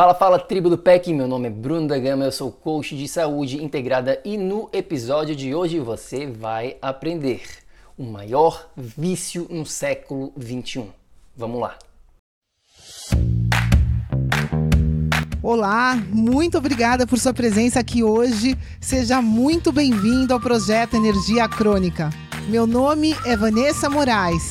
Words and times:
Fala, 0.00 0.14
fala, 0.14 0.38
tribo 0.38 0.70
do 0.70 0.78
PEC, 0.78 1.12
meu 1.12 1.28
nome 1.28 1.48
é 1.48 1.50
Bruno 1.50 1.86
da 1.86 1.98
Gama, 1.98 2.24
eu 2.24 2.32
sou 2.32 2.50
coach 2.50 2.96
de 2.96 3.06
saúde 3.06 3.62
integrada 3.62 4.18
e 4.24 4.38
no 4.38 4.70
episódio 4.72 5.36
de 5.36 5.54
hoje 5.54 5.78
você 5.78 6.26
vai 6.26 6.78
aprender 6.80 7.42
o 7.98 8.04
maior 8.04 8.70
vício 8.74 9.46
no 9.50 9.66
século 9.66 10.32
21. 10.34 10.88
Vamos 11.36 11.60
lá. 11.60 11.78
Olá, 15.42 16.02
muito 16.08 16.56
obrigada 16.56 17.06
por 17.06 17.18
sua 17.18 17.34
presença 17.34 17.78
aqui 17.78 18.02
hoje. 18.02 18.56
Seja 18.80 19.20
muito 19.20 19.70
bem-vindo 19.70 20.32
ao 20.32 20.40
projeto 20.40 20.96
Energia 20.96 21.46
Crônica. 21.46 22.08
Meu 22.48 22.66
nome 22.66 23.14
é 23.26 23.36
Vanessa 23.36 23.90
Moraes 23.90 24.50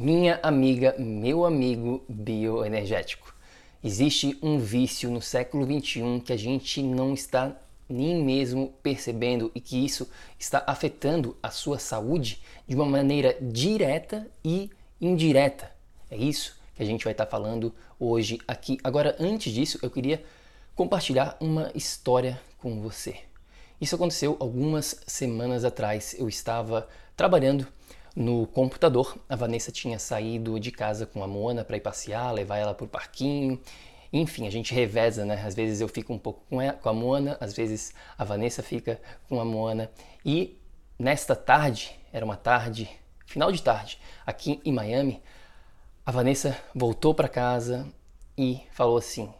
Minha 0.00 0.40
amiga, 0.42 0.94
meu 0.98 1.44
amigo 1.44 2.02
bioenergético. 2.08 3.34
Existe 3.84 4.34
um 4.42 4.58
vício 4.58 5.10
no 5.10 5.20
século 5.20 5.66
21 5.66 6.20
que 6.20 6.32
a 6.32 6.38
gente 6.38 6.82
não 6.82 7.12
está 7.12 7.54
nem 7.86 8.24
mesmo 8.24 8.72
percebendo 8.82 9.52
e 9.54 9.60
que 9.60 9.84
isso 9.84 10.08
está 10.38 10.64
afetando 10.66 11.36
a 11.42 11.50
sua 11.50 11.78
saúde 11.78 12.40
de 12.66 12.74
uma 12.74 12.86
maneira 12.86 13.36
direta 13.42 14.26
e 14.42 14.70
indireta. 14.98 15.70
É 16.10 16.16
isso 16.16 16.58
que 16.74 16.82
a 16.82 16.86
gente 16.86 17.04
vai 17.04 17.12
estar 17.12 17.26
falando 17.26 17.70
hoje 17.98 18.38
aqui. 18.48 18.78
Agora, 18.82 19.14
antes 19.20 19.52
disso, 19.52 19.78
eu 19.82 19.90
queria 19.90 20.24
compartilhar 20.74 21.36
uma 21.38 21.70
história 21.74 22.40
com 22.56 22.80
você. 22.80 23.16
Isso 23.78 23.96
aconteceu 23.96 24.34
algumas 24.40 25.02
semanas 25.06 25.62
atrás. 25.62 26.16
Eu 26.18 26.26
estava 26.26 26.88
trabalhando 27.14 27.66
no 28.14 28.46
computador. 28.46 29.16
A 29.28 29.36
Vanessa 29.36 29.70
tinha 29.70 29.98
saído 29.98 30.58
de 30.58 30.70
casa 30.70 31.06
com 31.06 31.22
a 31.22 31.26
Mona 31.26 31.64
para 31.64 31.76
ir 31.76 31.80
passear, 31.80 32.32
levar 32.32 32.58
ela 32.58 32.74
para 32.74 32.84
o 32.84 32.88
parquinho. 32.88 33.60
Enfim, 34.12 34.46
a 34.46 34.50
gente 34.50 34.74
reveza, 34.74 35.24
né? 35.24 35.42
Às 35.44 35.54
vezes 35.54 35.80
eu 35.80 35.88
fico 35.88 36.12
um 36.12 36.18
pouco 36.18 36.44
com, 36.48 36.88
a 36.88 36.92
Mona, 36.92 37.36
às 37.40 37.52
vezes 37.52 37.94
a 38.18 38.24
Vanessa 38.24 38.62
fica 38.62 39.00
com 39.28 39.40
a 39.40 39.44
Mona. 39.44 39.90
E 40.24 40.58
nesta 40.98 41.36
tarde, 41.36 41.98
era 42.12 42.24
uma 42.24 42.36
tarde, 42.36 42.90
final 43.24 43.52
de 43.52 43.62
tarde, 43.62 43.98
aqui 44.26 44.60
em 44.64 44.72
Miami, 44.72 45.22
a 46.04 46.10
Vanessa 46.10 46.58
voltou 46.74 47.14
para 47.14 47.28
casa 47.28 47.86
e 48.36 48.60
falou 48.72 48.96
assim: 48.96 49.32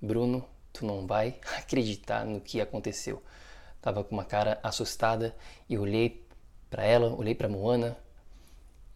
Bruno, 0.00 0.44
tu 0.72 0.84
não 0.84 1.06
vai 1.06 1.38
acreditar 1.56 2.26
no 2.26 2.40
que 2.40 2.60
aconteceu. 2.60 3.22
Tava 3.80 4.04
com 4.04 4.14
uma 4.14 4.24
cara 4.24 4.58
assustada 4.62 5.34
e 5.68 5.78
olhei 5.78 6.26
para 6.68 6.84
ela, 6.84 7.14
olhei 7.14 7.34
para 7.34 7.48
Moana, 7.48 7.96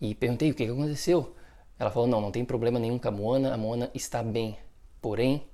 e 0.02 0.16
perguntei 0.16 0.50
o 0.50 0.54
que, 0.54 0.64
aconteceu. 0.64 1.32
Ela 1.78 1.88
falou: 1.88 2.08
não, 2.08 2.20
não 2.20 2.32
tem 2.32 2.44
problema 2.44 2.78
nenhum 2.78 2.98
com 2.98 3.06
a 3.06 3.10
Moana, 3.12 3.54
a 3.54 3.56
Moana 3.56 3.88
está 3.94 4.20
bem. 4.20 4.58
Porém, 5.00 5.46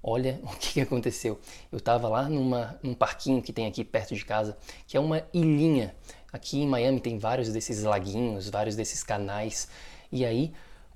olha 0.00 0.38
o 0.44 0.56
que, 0.56 0.74
que 0.74 0.80
aconteceu. 0.80 1.40
Eu 1.72 1.78
estava 1.78 2.08
lá 2.08 2.28
numa, 2.28 2.78
num 2.82 2.94
parquinho 2.94 3.42
que 3.42 3.52
tem 3.52 3.66
aqui 3.66 3.84
perto 3.84 4.14
de 4.14 4.24
casa, 4.24 4.56
que 4.86 4.96
é 4.96 5.00
uma 5.00 5.24
ilhinha. 5.34 5.92
Aqui 6.32 6.60
em 6.62 6.68
Miami 6.68 7.00
tem 7.00 7.18
vários 7.18 7.52
desses 7.52 7.82
laguinhos, 7.82 8.48
vários 8.48 8.76
desses 8.76 9.02
canais. 9.02 9.68
E 10.12 10.24
aí, 10.24 10.52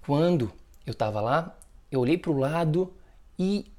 quando 0.07 0.53
eu 0.87 0.93
estava 0.93 1.21
lá, 1.21 1.59
eu 1.91 1.99
olhei 1.99 2.17
para 2.17 2.31
o 2.31 2.39
lado 2.39 2.95
e 3.37 3.73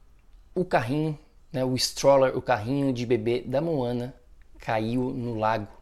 o 0.53 0.65
carrinho, 0.65 1.17
né, 1.53 1.63
o 1.63 1.73
stroller, 1.75 2.37
o 2.37 2.41
carrinho 2.41 2.91
de 2.91 3.05
bebê 3.05 3.41
da 3.41 3.61
Moana 3.61 4.13
caiu 4.59 5.11
no 5.11 5.37
lago 5.37 5.80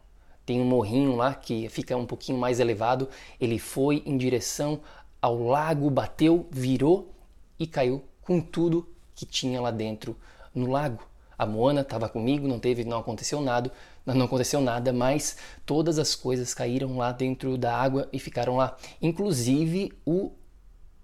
tem 0.50 0.60
um 0.60 0.64
morrinho 0.64 1.14
lá 1.14 1.32
que 1.32 1.68
fica 1.68 1.96
um 1.96 2.04
pouquinho 2.04 2.36
mais 2.36 2.58
elevado. 2.58 3.08
Ele 3.40 3.56
foi 3.56 4.02
em 4.04 4.16
direção 4.16 4.80
ao 5.22 5.40
lago, 5.44 5.88
bateu, 5.88 6.48
virou 6.50 7.14
e 7.56 7.68
caiu 7.68 8.02
com 8.20 8.40
tudo 8.40 8.88
que 9.14 9.24
tinha 9.24 9.60
lá 9.60 9.70
dentro 9.70 10.16
no 10.52 10.68
lago. 10.68 11.04
A 11.38 11.46
Moana 11.46 11.82
estava 11.82 12.08
comigo, 12.08 12.48
não 12.48 12.58
teve, 12.58 12.84
não 12.84 12.98
aconteceu 12.98 13.40
nada, 13.40 13.70
não 14.04 14.24
aconteceu 14.24 14.60
nada, 14.60 14.92
mas 14.92 15.36
todas 15.64 16.00
as 16.00 16.16
coisas 16.16 16.52
caíram 16.52 16.96
lá 16.96 17.12
dentro 17.12 17.56
da 17.56 17.72
água 17.72 18.08
e 18.12 18.18
ficaram 18.18 18.56
lá, 18.56 18.76
inclusive 19.00 19.92
o 20.04 20.32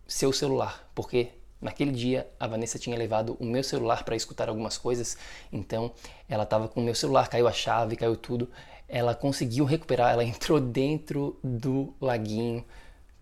seu 0.09 0.33
celular, 0.33 0.91
porque 0.93 1.31
Naquele 1.59 1.91
dia, 1.91 2.31
a 2.39 2.47
Vanessa 2.47 2.79
tinha 2.79 2.97
levado 2.97 3.35
o 3.41 3.45
meu 3.45 3.65
celular 3.65 4.05
para 4.05 4.15
escutar 4.15 4.49
algumas 4.49 4.77
coisas, 4.77 5.17
então 5.51 5.91
ela 6.29 6.45
estava 6.45 6.69
com 6.69 6.81
o 6.81 6.85
meu 6.85 6.95
celular, 6.95 7.29
caiu 7.29 7.49
a 7.49 7.53
chave, 7.53 7.97
caiu 7.97 8.15
tudo 8.15 8.51
ela 8.89 9.15
conseguiu 9.15 9.65
recuperar, 9.65 10.13
ela 10.13 10.25
entrou 10.25 10.61
dentro 10.61 11.39
do 11.43 11.95
laguinho, 12.01 12.65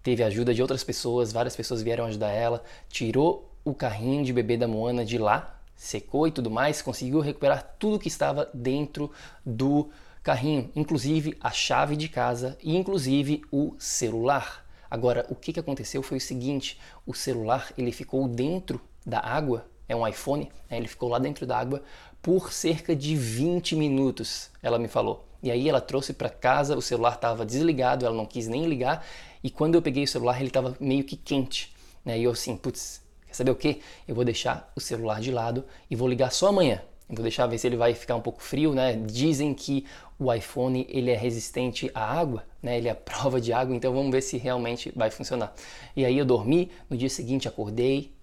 teve 0.03 0.23
ajuda 0.23 0.53
de 0.53 0.61
outras 0.61 0.85
pessoas, 0.85 1.33
várias 1.33 1.57
pessoas 1.57 1.83
vieram 1.83 2.05
ajudar 2.07 2.31
ela, 2.31 2.63
tirou 2.89 3.51
o 3.65 3.75
carrinho 3.75 4.25
de 4.25 4.33
bebê 4.33 4.57
da 4.57 4.69
Moana 4.69 5.05
de 5.05 5.17
lá, 5.17 5.59
secou 5.75 6.29
e 6.29 6.31
tudo 6.31 6.51
mais, 6.51 6.83
conseguiu 6.83 7.21
recuperar 7.21 7.77
tudo 7.79 7.99
que 7.99 8.09
estava 8.09 8.49
dentro 8.53 9.11
do 9.45 9.91
carrinho, 10.23 10.71
inclusive 10.75 11.37
a 11.41 11.51
chave 11.51 11.97
de 11.97 12.09
casa 12.09 12.57
e 12.63 12.77
inclusive 12.77 13.43
o 13.51 13.75
celular. 13.79 14.65
Agora, 14.91 15.27
o 15.29 15.35
que, 15.35 15.59
aconteceu 15.59 16.03
foi 16.03 16.19
o 16.19 16.21
seguinte: 16.21 16.79
o 17.07 17.15
celular 17.15 17.73
ele 17.77 17.91
ficou 17.91 18.29
dentro 18.29 18.81
da 19.05 19.21
água, 19.21 19.67
é 19.89 19.97
um 19.97 20.07
iPhone, 20.07 20.51
né? 20.71 20.77
ele 20.77 20.89
ficou 20.89 21.09
lá 21.09 21.19
dentro 21.19 21.47
da 21.47 21.59
água 21.59 21.83
por 22.23 22.53
cerca 22.53 22.97
de 22.97 23.15
20 23.15 23.77
minutos, 23.77 24.51
ela 24.63 24.79
me 24.79 24.89
falou. 24.89 25.27
E 25.45 25.51
aí 25.51 25.69
ela 25.69 25.79
trouxe 25.79 26.15
para 26.15 26.31
casa, 26.31 26.75
o 26.75 26.81
celular 26.81 27.17
estava 27.17 27.45
desligado, 27.45 28.07
ela 28.07 28.17
não 28.17 28.25
quis 28.25 28.49
nem 28.49 28.65
ligar. 28.65 29.05
E 29.43 29.51
quando 29.51 29.75
eu 29.75 29.83
peguei 29.83 30.05
o 30.05 30.09
celular, 30.09 30.39
ele 30.39 30.49
estava 30.49 30.75
meio 30.81 31.05
que 31.05 31.17
quente. 31.17 31.71
Né? 32.03 32.19
E 32.19 32.25
eu 32.25 32.31
assim, 32.31 32.57
putz, 32.57 33.03
quer 33.27 33.35
saber 33.35 33.51
o 33.51 33.55
que? 33.55 33.83
Eu 34.09 34.15
vou 34.15 34.25
deixar 34.25 34.73
o 34.75 34.81
celular 34.81 35.21
de 35.21 35.31
lado 35.31 35.63
e 35.91 35.95
vou 35.95 36.09
ligar 36.09 36.33
só 36.33 36.47
amanhã. 36.49 36.81
Eu 37.11 37.17
vou 37.17 37.23
deixar 37.23 37.47
ver 37.47 37.59
se 37.59 37.67
ele 37.67 37.77
vai 37.77 37.93
ficar 37.93 38.17
um 38.17 38.23
pouco 38.23 38.43
frio, 38.43 38.73
né? 38.73 38.95
Dizem 38.95 39.53
que 39.53 39.85
o 40.19 40.33
iPhone 40.33 40.87
ele 40.89 41.11
é 41.11 41.15
resistente 41.15 41.91
à 41.95 42.03
água, 42.03 42.47
né? 42.63 42.79
Ele 42.79 42.89
é 42.89 42.95
prova 42.97 43.39
de 43.39 43.53
água, 43.53 43.77
então 43.77 43.93
vamos 43.93 44.11
ver 44.11 44.23
se 44.23 44.39
realmente 44.39 44.91
vai 44.97 45.11
funcionar. 45.11 45.53
E 45.95 46.07
aí 46.07 46.17
eu 46.17 46.25
dormi, 46.25 46.71
no 46.89 46.97
dia 46.97 47.11
seguinte 47.11 47.47
acordei, 47.47 48.15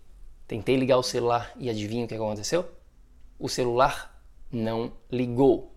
tentei 0.48 0.75
ligar 0.75 0.98
o 0.98 1.04
celular 1.04 1.51
e 1.60 1.69
adivinha 1.69 2.06
o 2.06 2.07
que 2.07 2.16
aconteceu? 2.16 2.66
O 3.38 3.48
celular 3.48 4.19
não 4.51 4.92
ligou. 5.12 5.71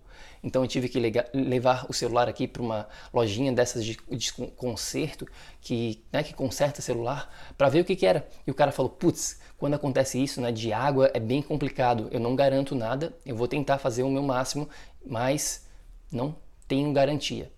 Então 0.44 0.62
eu 0.62 0.69
tive 0.69 0.91
que 0.91 1.00
levar 1.32 1.87
o 1.88 1.94
celular 1.94 2.29
aqui 2.29 2.46
para 2.46 2.61
uma 2.61 2.87
lojinha 3.14 3.50
dessas 3.50 3.82
de, 3.82 3.99
de 4.11 4.31
conserto 4.55 5.26
que, 5.58 6.05
né, 6.12 6.23
que 6.23 6.35
conserta 6.35 6.82
celular 6.82 7.55
para 7.56 7.70
ver 7.70 7.81
o 7.81 7.85
que, 7.85 7.96
que, 7.96 8.05
era. 8.05 8.29
E 8.46 8.50
o 8.50 8.55
cara 8.55 8.70
falou: 8.70 8.91
putz, 8.91 9.41
quando 9.56 9.73
acontece 9.73 10.23
isso 10.23 10.43
né, 10.43 10.52
de 10.52 10.70
água 10.70 11.11
é 11.14 11.19
bem 11.19 11.41
complicado. 11.41 12.08
Eu 12.11 12.20
não 12.20 12.37
garanto 12.37 12.75
nada. 12.75 13.17
Eu 13.25 13.35
vou 13.35 13.49
tentar 13.49 13.79
fazer 13.79 14.02
o 14.02 14.11
meu 14.11 14.23
máximo, 14.23 14.69
mas 15.05 15.67
não 16.12 16.37
tenho 16.69 16.93
garantia. 16.93 17.50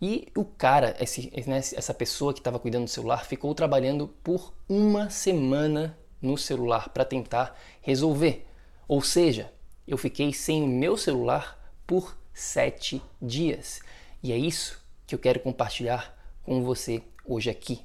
E 0.00 0.28
o 0.34 0.42
cara, 0.42 0.96
esse, 0.98 1.30
né, 1.46 1.58
essa 1.58 1.92
pessoa 1.92 2.32
que 2.32 2.40
estava 2.40 2.58
cuidando 2.58 2.84
do 2.84 2.90
celular, 2.90 3.26
ficou 3.26 3.54
trabalhando 3.54 4.08
por 4.24 4.54
uma 4.66 5.10
semana 5.10 5.98
no 6.22 6.38
celular 6.38 6.88
para 6.88 7.04
tentar 7.04 7.54
resolver. 7.82 8.46
Ou 8.88 9.02
seja, 9.02 9.52
eu 9.86 9.98
fiquei 9.98 10.32
sem 10.32 10.62
o 10.62 10.66
meu 10.66 10.96
celular 10.96 11.58
por 11.86 12.16
sete 12.32 13.02
dias. 13.20 13.80
E 14.22 14.32
é 14.32 14.36
isso 14.36 14.80
que 15.06 15.14
eu 15.14 15.18
quero 15.18 15.40
compartilhar 15.40 16.16
com 16.42 16.62
você 16.62 17.02
hoje 17.24 17.50
aqui. 17.50 17.82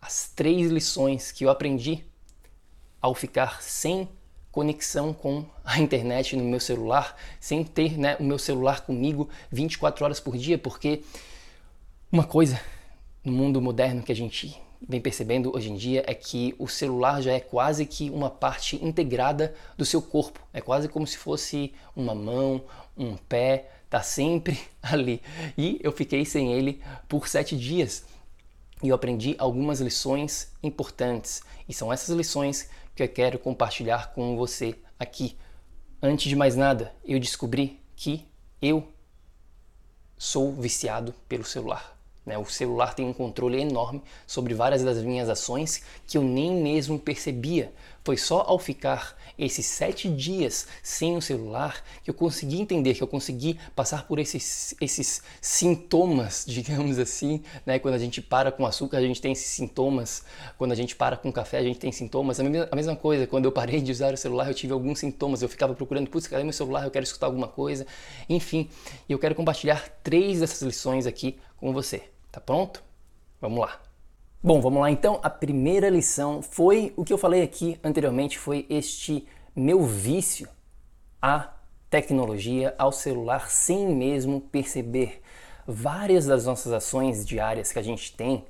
As 0.00 0.28
três 0.28 0.70
lições 0.70 1.32
que 1.32 1.44
eu 1.44 1.50
aprendi 1.50 2.04
ao 3.00 3.14
ficar 3.14 3.62
sem 3.62 4.08
conexão 4.50 5.12
com 5.12 5.44
a 5.64 5.78
internet 5.78 6.36
no 6.36 6.44
meu 6.44 6.60
celular, 6.60 7.16
sem 7.40 7.64
ter 7.64 7.98
né, 7.98 8.16
o 8.20 8.22
meu 8.22 8.38
celular 8.38 8.82
comigo 8.82 9.28
24 9.50 10.04
horas 10.04 10.20
por 10.20 10.36
dia, 10.36 10.56
porque 10.56 11.02
uma 12.10 12.24
coisa 12.24 12.60
no 13.24 13.32
mundo 13.32 13.60
moderno 13.60 14.02
que 14.02 14.12
a 14.12 14.14
gente 14.14 14.56
vem 14.88 15.00
percebendo 15.00 15.54
hoje 15.54 15.70
em 15.70 15.76
dia 15.76 16.04
é 16.06 16.14
que 16.14 16.54
o 16.58 16.68
celular 16.68 17.20
já 17.20 17.32
é 17.32 17.40
quase 17.40 17.86
que 17.86 18.10
uma 18.10 18.30
parte 18.30 18.82
integrada 18.84 19.54
do 19.76 19.84
seu 19.84 20.00
corpo. 20.00 20.40
É 20.52 20.60
quase 20.60 20.88
como 20.88 21.06
se 21.06 21.16
fosse 21.16 21.72
uma 21.94 22.14
mão, 22.14 22.62
um 22.96 23.16
pé, 23.16 23.70
tá 23.88 24.02
sempre 24.02 24.58
ali. 24.82 25.20
E 25.56 25.78
eu 25.82 25.92
fiquei 25.92 26.24
sem 26.24 26.52
ele 26.52 26.82
por 27.08 27.28
sete 27.28 27.56
dias. 27.56 28.04
E 28.82 28.88
eu 28.88 28.94
aprendi 28.94 29.34
algumas 29.38 29.80
lições 29.80 30.52
importantes. 30.62 31.42
E 31.68 31.72
são 31.72 31.92
essas 31.92 32.14
lições 32.14 32.68
que 32.94 33.02
eu 33.02 33.08
quero 33.08 33.38
compartilhar 33.38 34.12
com 34.12 34.36
você 34.36 34.74
aqui. 34.98 35.36
Antes 36.02 36.28
de 36.28 36.36
mais 36.36 36.54
nada, 36.54 36.94
eu 37.04 37.18
descobri 37.18 37.80
que 37.96 38.26
eu 38.60 38.86
sou 40.18 40.52
viciado 40.52 41.14
pelo 41.28 41.44
celular. 41.44 41.93
Né? 42.24 42.38
O 42.38 42.44
celular 42.44 42.94
tem 42.94 43.06
um 43.06 43.12
controle 43.12 43.60
enorme 43.60 44.02
sobre 44.26 44.54
várias 44.54 44.82
das 44.82 45.02
minhas 45.02 45.28
ações 45.28 45.82
que 46.06 46.16
eu 46.16 46.22
nem 46.22 46.62
mesmo 46.62 46.98
percebia. 46.98 47.72
Foi 48.02 48.18
só 48.18 48.44
ao 48.46 48.58
ficar 48.58 49.16
esses 49.38 49.64
sete 49.66 50.08
dias 50.08 50.66
sem 50.82 51.16
o 51.16 51.22
celular 51.22 51.82
que 52.02 52.10
eu 52.10 52.14
consegui 52.14 52.60
entender, 52.60 52.94
que 52.94 53.02
eu 53.02 53.06
consegui 53.06 53.58
passar 53.74 54.06
por 54.06 54.18
esses, 54.18 54.74
esses 54.80 55.22
sintomas, 55.40 56.44
digamos 56.48 56.98
assim. 56.98 57.42
Né? 57.64 57.78
Quando 57.78 57.94
a 57.94 57.98
gente 57.98 58.20
para 58.20 58.52
com 58.52 58.66
açúcar, 58.66 58.98
a 58.98 59.02
gente 59.02 59.20
tem 59.20 59.32
esses 59.32 59.46
sintomas. 59.46 60.22
Quando 60.58 60.72
a 60.72 60.74
gente 60.74 60.94
para 60.94 61.16
com 61.16 61.32
café, 61.32 61.58
a 61.58 61.62
gente 61.62 61.78
tem 61.78 61.90
sintomas. 61.92 62.38
A 62.38 62.76
mesma, 62.76 62.94
coisa, 62.94 63.26
quando 63.26 63.46
eu 63.46 63.52
parei 63.52 63.80
de 63.80 63.90
usar 63.90 64.12
o 64.12 64.16
celular, 64.16 64.48
eu 64.48 64.54
tive 64.54 64.72
alguns 64.72 64.98
sintomas. 64.98 65.42
Eu 65.42 65.48
ficava 65.48 65.74
procurando, 65.74 66.08
putz, 66.08 66.26
cadê 66.26 66.44
meu 66.44 66.52
celular? 66.52 66.84
Eu 66.84 66.90
quero 66.90 67.04
escutar 67.04 67.26
alguma 67.26 67.48
coisa. 67.48 67.86
Enfim, 68.28 68.68
eu 69.08 69.18
quero 69.18 69.34
compartilhar 69.34 69.88
três 70.02 70.40
dessas 70.40 70.62
lições 70.62 71.06
aqui 71.06 71.38
com 71.56 71.72
você. 71.72 72.13
Tá 72.34 72.40
pronto? 72.40 72.82
Vamos 73.40 73.60
lá. 73.60 73.80
Bom, 74.42 74.60
vamos 74.60 74.80
lá 74.80 74.90
então. 74.90 75.20
A 75.22 75.30
primeira 75.30 75.88
lição 75.88 76.42
foi 76.42 76.92
o 76.96 77.04
que 77.04 77.12
eu 77.12 77.16
falei 77.16 77.42
aqui 77.42 77.78
anteriormente, 77.80 78.40
foi 78.40 78.66
este 78.68 79.24
meu 79.54 79.84
vício 79.84 80.48
à 81.22 81.52
tecnologia, 81.88 82.74
ao 82.76 82.90
celular, 82.90 83.48
sem 83.52 83.86
mesmo 83.94 84.40
perceber. 84.40 85.22
Várias 85.64 86.26
das 86.26 86.44
nossas 86.44 86.72
ações 86.72 87.24
diárias 87.24 87.70
que 87.70 87.78
a 87.78 87.82
gente 87.82 88.16
tem, 88.16 88.44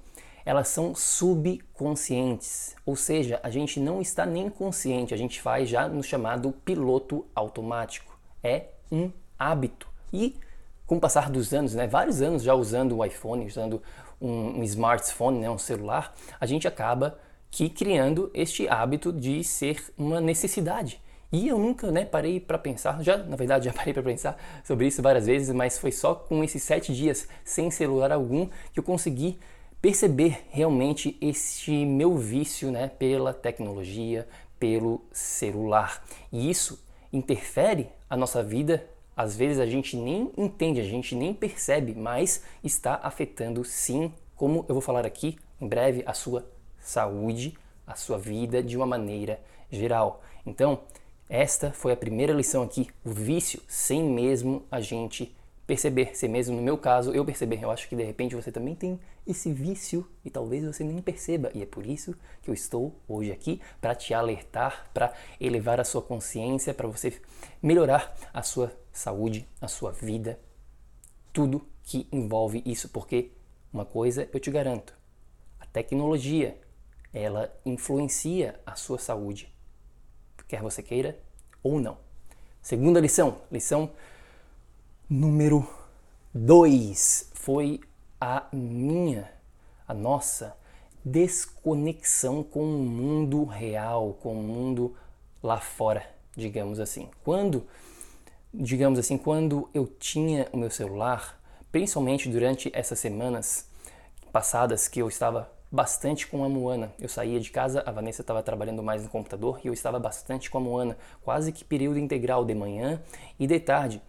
elas 0.47 0.69
são 0.69 0.95
subconscientes, 0.95 2.75
ou 2.87 2.97
seja, 2.97 3.39
a 3.43 3.51
gente 3.51 3.79
não 3.79 4.01
está 4.01 4.25
nem 4.25 4.49
consciente, 4.49 5.13
a 5.13 5.19
gente 5.19 5.43
faz 5.43 5.69
já 5.69 5.87
no 5.89 6.03
chamado 6.03 6.53
piloto 6.65 7.27
automático. 7.35 8.19
É 8.43 8.69
um 8.91 9.13
hábito. 9.39 9.87
E 10.11 10.39
com 10.87 10.97
o 10.97 11.01
passar 11.01 11.31
dos 11.31 11.53
anos, 11.53 11.75
né, 11.75 11.87
vários 11.87 12.21
anos 12.21 12.43
já 12.43 12.55
usando 12.55 12.99
o 12.99 13.05
iPhone, 13.05 13.47
usando 13.47 13.83
um, 14.21 14.59
um 14.59 14.63
smartphone, 14.65 15.39
né, 15.39 15.51
um 15.51 15.59
celular, 15.59 16.15
a 16.41 16.47
gente 16.47 16.69
acaba 16.69 17.19
que 17.51 17.69
criando 17.69 18.31
este 18.35 18.69
hábito 18.69 19.13
de 19.13 19.45
ser 19.45 19.83
uma 19.97 20.21
necessidade. 20.21 21.01
E 21.33 21.49
eu 21.49 21.59
nunca 21.59 21.91
né, 21.91 22.05
parei 22.05 22.39
para 22.39 22.59
pensar, 22.59 23.03
já 23.03 23.17
na 23.17 23.37
verdade 23.37 23.65
já 23.71 23.73
parei 23.73 23.93
para 23.93 24.03
pensar 24.03 24.37
sobre 24.65 24.87
isso 24.87 25.03
várias 25.03 25.27
vezes, 25.27 25.55
mas 25.55 25.79
foi 25.79 25.91
só 25.91 26.15
com 26.15 26.45
esses 26.45 26.63
sete 26.63 26.95
dias 26.95 27.29
sem 27.45 27.71
celular 27.71 28.13
algum 28.13 28.49
que 28.73 28.79
eu 28.79 28.85
consegui 28.85 29.39
perceber 29.81 30.47
realmente 30.51 31.17
este 31.21 31.85
meu 31.85 32.17
vício 32.17 32.71
né, 32.71 32.89
pela 32.89 33.35
tecnologia, 33.35 34.27
pelo 34.59 35.05
celular. 35.13 36.03
E 36.33 36.49
isso 36.49 36.83
interfere 37.13 37.89
a 38.09 38.17
nossa 38.17 38.43
vida 38.43 38.85
às 39.17 39.37
vezes 39.37 39.59
a 39.59 39.67
gente 39.67 39.97
nem 39.97 40.31
entende, 40.37 40.81
a 40.81 40.85
gente 40.85 41.15
nem 41.15 41.33
percebe, 41.33 41.95
mas 41.95 42.43
está 42.63 43.01
afetando 43.03 43.65
sim, 43.65 44.13
como 44.35 44.65
eu 44.69 44.75
vou 44.75 44.81
falar 44.81 45.07
aqui 45.07 45.37
em 45.61 45.69
breve, 45.69 46.03
a 46.07 46.13
sua 46.13 46.45
saúde, 46.81 47.57
a 47.87 47.95
sua 47.95 48.19
vida 48.19 48.63
de 48.63 48.77
uma 48.77 48.87
maneira 48.87 49.41
geral. 49.71 50.23
Então, 50.45 50.81
esta 51.29 51.73
foi 51.73 51.93
a 51.93 51.97
primeira 51.97 52.33
lição 52.33 52.63
aqui, 52.63 52.89
o 53.05 53.11
vício, 53.11 53.61
sem 53.67 54.03
mesmo 54.03 54.65
a 54.71 54.81
gente 54.81 55.35
perceber, 55.67 56.17
se 56.17 56.29
mesmo 56.29 56.57
no 56.57 56.63
meu 56.63 56.77
caso 56.77 57.13
eu 57.13 57.25
perceber, 57.25 57.63
eu 57.63 57.71
acho 57.71 57.89
que 57.89 57.97
de 57.97 58.03
repente 58.03 58.35
você 58.35 58.53
também 58.53 58.75
tem 58.75 59.01
esse 59.27 59.53
vício 59.53 60.07
e 60.25 60.31
talvez 60.31 60.65
você 60.65 60.85
nem 60.85 61.01
perceba. 61.01 61.51
E 61.55 61.63
é 61.63 61.67
por 61.67 61.87
isso 61.87 62.15
que 62.43 62.51
eu 62.51 62.55
estou 62.55 63.01
hoje 63.09 63.33
aqui 63.33 63.61
para 63.81 63.95
te 63.95 64.13
alertar, 64.13 64.91
para 64.93 65.13
elevar 65.41 65.81
a 65.81 65.85
sua 65.85 66.03
consciência, 66.03 66.75
para 66.75 66.87
você 66.87 67.21
melhorar 67.63 68.15
a 68.33 68.43
sua 68.43 68.73
saúde, 68.93 69.49
a 69.61 69.69
sua 69.69 69.91
vida, 69.91 70.39
tudo 71.33 71.67
que 71.83 72.07
envolve 72.13 72.63
isso, 72.65 72.89
porque 72.89 73.33
uma 73.73 73.85
coisa 73.85 74.29
eu 74.33 74.41
te 74.41 74.51
garanto, 74.51 74.95
a 75.59 75.67
tecnologia, 75.67 76.59
ela 77.13 77.53
influencia 77.65 78.61
a 78.67 78.75
sua 78.75 78.99
saúde, 78.99 79.53
quer 80.47 80.63
você 80.63 80.83
queira 80.83 81.19
ou 81.63 81.81
não. 81.81 81.97
Segunda 82.61 83.01
lição, 83.01 83.41
lição 83.51 83.91
número 85.09 85.69
2 86.33 87.31
foi 87.35 87.81
a 88.21 88.45
minha, 88.53 89.31
a 89.87 89.93
nossa 89.93 90.57
desconexão 91.05 92.43
com 92.43 92.63
o 92.63 92.83
mundo 92.83 93.45
real, 93.45 94.17
com 94.23 94.33
o 94.33 94.43
mundo 94.43 94.97
lá 95.43 95.59
fora, 95.61 96.09
digamos 96.35 96.81
assim. 96.81 97.09
Quando, 97.23 97.67
digamos 98.53 98.99
assim, 98.99 99.19
quando 99.19 99.69
eu 99.75 99.87
tinha 99.87 100.49
o 100.53 100.57
meu 100.57 100.71
celular, 100.71 101.39
principalmente 101.71 102.29
durante 102.31 102.71
essas 102.73 102.99
semanas 102.99 103.69
passadas 104.33 104.89
que 104.89 105.01
eu 105.01 105.09
estava 105.09 105.53
bastante 105.71 106.27
com 106.27 106.45
a 106.45 106.49
Moana. 106.49 106.95
Eu 106.99 107.09
saía 107.09 107.39
de 107.39 107.51
casa, 107.51 107.83
a 107.85 107.91
Vanessa 107.91 108.23
estava 108.23 108.43
trabalhando 108.43 108.83
mais 108.83 109.03
no 109.03 109.11
computador 109.11 109.61
e 109.63 109.67
eu 109.67 109.75
estava 109.75 109.99
bastante 109.99 110.49
com 110.49 110.59
a 110.59 110.61
Moana, 110.61 110.97
quase 111.23 111.53
que 111.53 111.65
período 111.65 111.99
integral 111.99 112.45
de 112.45 112.55
manhã 112.55 113.03
e 113.39 113.47
de 113.47 113.61
tarde. 113.61 114.01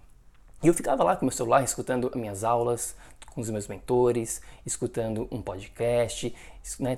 E 0.66 0.68
eu 0.68 0.74
ficava 0.74 1.04
lá 1.04 1.16
com 1.16 1.28
meu 1.28 1.32
celular 1.32 1.64
escutando 1.64 2.12
minhas 2.16 2.44
aulas 2.44 2.96
com 3.36 3.40
os 3.40 3.52
meus 3.52 3.68
mentores, 3.68 4.42
escutando 4.66 5.28
um 5.30 5.40
podcast, 5.40 6.34
né, 6.80 6.98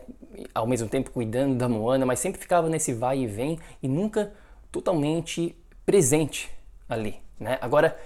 ao 0.56 0.66
mesmo 0.66 0.88
tempo 0.88 1.12
cuidando 1.12 1.54
da 1.54 1.68
Moana, 1.68 2.06
mas 2.06 2.22
sempre 2.22 2.40
ficava 2.40 2.70
nesse 2.70 2.94
vai 2.94 3.20
e 3.20 3.28
vem 3.28 3.60
e 3.84 3.90
nunca 3.90 4.32
totalmente 4.72 5.54
presente 5.86 6.50
ali. 6.88 7.20
Né? 7.38 7.58
Agora, 7.60 8.00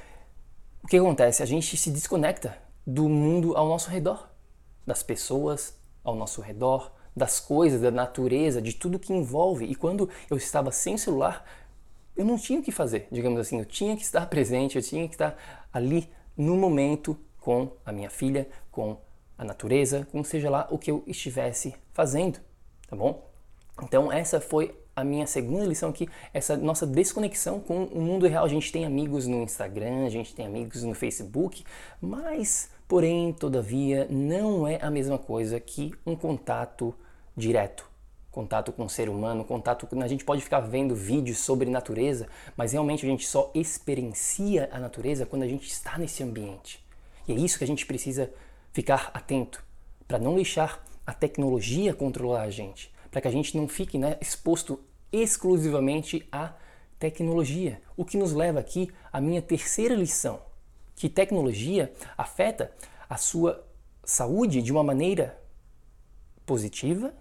o 0.84 0.88
que 0.88 0.98
acontece? 0.98 1.44
A 1.44 1.46
gente 1.46 1.78
se 1.78 1.92
desconecta 1.92 2.58
do 2.84 3.08
mundo 3.08 3.56
ao 3.56 3.68
nosso 3.68 3.92
redor, 3.92 4.32
das 4.84 5.04
pessoas 5.04 5.78
ao 6.04 6.16
nosso 6.16 6.42
redor, 6.42 6.92
das 7.16 7.40
coisas, 7.40 7.82
da 7.82 7.92
natureza, 7.92 8.60
de 8.60 8.74
tudo 8.74 8.98
que 8.98 9.14
envolve. 9.14 9.66
E 9.66 9.76
quando 9.76 10.10
eu 10.28 10.38
estava 10.38 10.72
sem 10.72 10.98
celular, 10.98 11.46
eu 12.16 12.26
não 12.26 12.38
tinha 12.38 12.60
o 12.60 12.64
que 12.64 12.72
fazer, 12.72 13.08
digamos 13.12 13.40
assim, 13.40 13.60
eu 13.60 13.66
tinha 13.66 13.96
que 13.96 14.04
estar 14.04 14.26
presente, 14.28 14.76
eu 14.76 14.82
tinha 14.82 15.08
que 15.08 15.16
estar 15.16 15.36
ali 15.72 16.10
no 16.38 16.56
momento 16.56 17.18
com 17.40 17.72
a 17.86 17.92
minha 17.92 18.10
filha, 18.10 18.48
com 18.72 18.98
a 19.38 19.44
natureza, 19.44 20.08
com 20.12 20.24
seja 20.24 20.50
lá 20.50 20.68
o 20.70 20.78
que 20.78 20.92
eu 20.92 21.04
estivesse 21.08 21.74
fazendo, 21.94 22.40
tá 22.88 22.96
bom? 22.96 23.28
Então 23.82 24.12
essa 24.12 24.40
foi 24.40 24.76
a 24.96 25.04
minha 25.04 25.26
segunda 25.26 25.66
lição 25.66 25.90
aqui, 25.90 26.08
essa 26.34 26.56
nossa 26.58 26.86
desconexão 26.86 27.60
com 27.60 27.86
o 27.86 28.02
mundo 28.02 28.28
real. 28.28 28.46
A 28.46 28.50
gente 28.50 28.72
tem 28.72 28.86
amigos 28.86 29.26
no 29.26 29.42
Instagram, 29.44 30.06
a 30.06 30.10
gente 30.10 30.36
tem 30.36 30.46
amigos 30.46 30.84
no 30.84 30.94
Facebook, 30.94 31.64
mas, 32.00 32.70
porém, 32.88 33.34
todavia, 33.34 34.08
não 34.10 34.68
é 34.68 34.78
a 34.82 34.92
mesma 34.92 35.18
coisa 35.18 35.60
que 35.60 35.94
um 36.06 36.16
contato 36.16 36.94
direto 37.36 37.91
contato 38.32 38.72
com 38.72 38.86
o 38.86 38.90
ser 38.90 39.10
humano, 39.10 39.44
contato 39.44 39.88
a 40.02 40.08
gente 40.08 40.24
pode 40.24 40.42
ficar 40.42 40.62
vendo 40.62 40.96
vídeos 40.96 41.40
sobre 41.40 41.70
natureza, 41.70 42.28
mas 42.56 42.72
realmente 42.72 43.06
a 43.06 43.10
gente 43.10 43.28
só 43.28 43.52
experiencia 43.54 44.70
a 44.72 44.80
natureza 44.80 45.26
quando 45.26 45.44
a 45.44 45.48
gente 45.48 45.68
está 45.68 45.98
nesse 45.98 46.24
ambiente. 46.24 46.84
E 47.28 47.34
é 47.34 47.36
isso 47.36 47.58
que 47.58 47.64
a 47.64 47.68
gente 47.68 47.86
precisa 47.86 48.32
ficar 48.72 49.12
atento 49.14 49.64
para 50.08 50.18
não 50.18 50.36
deixar 50.36 50.84
a 51.06 51.14
tecnologia 51.14 51.94
controlar 51.94 52.44
a 52.44 52.50
gente, 52.50 52.92
para 53.10 53.22
que 53.22 53.28
a 53.28 53.32
gente 53.32 53.58
não 53.58 53.68
fique 53.68 53.98
né, 53.98 54.18
exposto 54.22 54.80
exclusivamente 55.12 56.26
à 56.32 56.54
tecnologia. 56.98 57.82
O 57.98 58.06
que 58.06 58.18
nos 58.18 58.32
leva 58.32 58.60
aqui 58.60 58.90
à 59.12 59.20
minha 59.20 59.42
terceira 59.42 59.94
lição, 59.94 60.40
que 60.96 61.10
tecnologia 61.10 61.92
afeta 62.18 62.72
a 63.10 63.18
sua 63.18 63.66
saúde 64.06 64.62
de 64.62 64.72
uma 64.72 64.84
maneira 64.84 65.38
positiva 66.46 67.14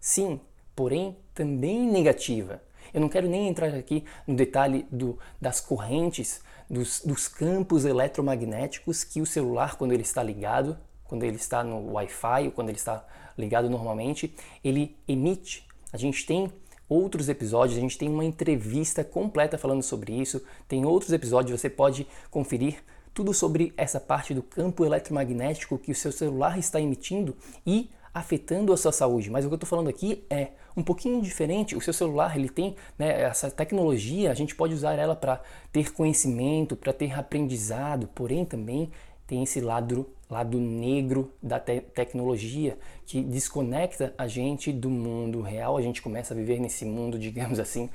Sim, 0.00 0.40
porém 0.74 1.16
também 1.34 1.80
negativa. 1.90 2.62
Eu 2.92 3.00
não 3.00 3.08
quero 3.08 3.28
nem 3.28 3.48
entrar 3.48 3.74
aqui 3.74 4.04
no 4.26 4.34
detalhe 4.34 4.86
do, 4.90 5.18
das 5.40 5.60
correntes, 5.60 6.40
dos, 6.68 7.00
dos 7.04 7.28
campos 7.28 7.84
eletromagnéticos 7.84 9.04
que 9.04 9.20
o 9.20 9.26
celular, 9.26 9.76
quando 9.76 9.92
ele 9.92 10.02
está 10.02 10.22
ligado, 10.22 10.78
quando 11.04 11.24
ele 11.24 11.36
está 11.36 11.62
no 11.62 11.92
Wi-Fi, 11.92 12.46
ou 12.46 12.52
quando 12.52 12.68
ele 12.68 12.78
está 12.78 13.06
ligado 13.36 13.68
normalmente, 13.70 14.34
ele 14.62 14.96
emite. 15.06 15.66
A 15.92 15.96
gente 15.96 16.26
tem 16.26 16.52
outros 16.88 17.28
episódios, 17.28 17.78
a 17.78 17.80
gente 17.80 17.98
tem 17.98 18.08
uma 18.08 18.24
entrevista 18.24 19.02
completa 19.04 19.58
falando 19.58 19.82
sobre 19.82 20.12
isso, 20.12 20.42
tem 20.68 20.84
outros 20.84 21.12
episódios, 21.12 21.60
você 21.60 21.68
pode 21.68 22.06
conferir 22.30 22.82
tudo 23.12 23.32
sobre 23.32 23.72
essa 23.76 23.98
parte 23.98 24.34
do 24.34 24.42
campo 24.42 24.84
eletromagnético 24.84 25.78
que 25.78 25.90
o 25.90 25.94
seu 25.94 26.12
celular 26.12 26.58
está 26.58 26.80
emitindo 26.80 27.36
e 27.66 27.90
afetando 28.16 28.72
a 28.72 28.78
sua 28.78 28.92
saúde. 28.92 29.30
Mas 29.30 29.44
o 29.44 29.48
que 29.48 29.52
eu 29.52 29.56
estou 29.56 29.68
falando 29.68 29.90
aqui 29.90 30.24
é 30.30 30.48
um 30.74 30.82
pouquinho 30.82 31.20
diferente. 31.20 31.76
O 31.76 31.82
seu 31.82 31.92
celular 31.92 32.34
ele 32.34 32.48
tem 32.48 32.74
né, 32.98 33.20
essa 33.20 33.50
tecnologia, 33.50 34.30
a 34.30 34.34
gente 34.34 34.54
pode 34.54 34.72
usar 34.72 34.94
ela 34.94 35.14
para 35.14 35.42
ter 35.70 35.92
conhecimento, 35.92 36.74
para 36.74 36.94
ter 36.94 37.12
aprendizado, 37.12 38.08
porém 38.14 38.46
também 38.46 38.90
tem 39.26 39.42
esse 39.42 39.60
lado, 39.60 40.08
lado 40.30 40.58
negro 40.58 41.30
da 41.42 41.60
te 41.60 41.78
tecnologia 41.80 42.78
que 43.04 43.20
desconecta 43.20 44.14
a 44.16 44.26
gente 44.26 44.72
do 44.72 44.88
mundo 44.88 45.42
real. 45.42 45.76
A 45.76 45.82
gente 45.82 46.00
começa 46.00 46.32
a 46.32 46.36
viver 46.36 46.58
nesse 46.58 46.86
mundo, 46.86 47.18
digamos 47.20 47.58
assim, 47.58 47.90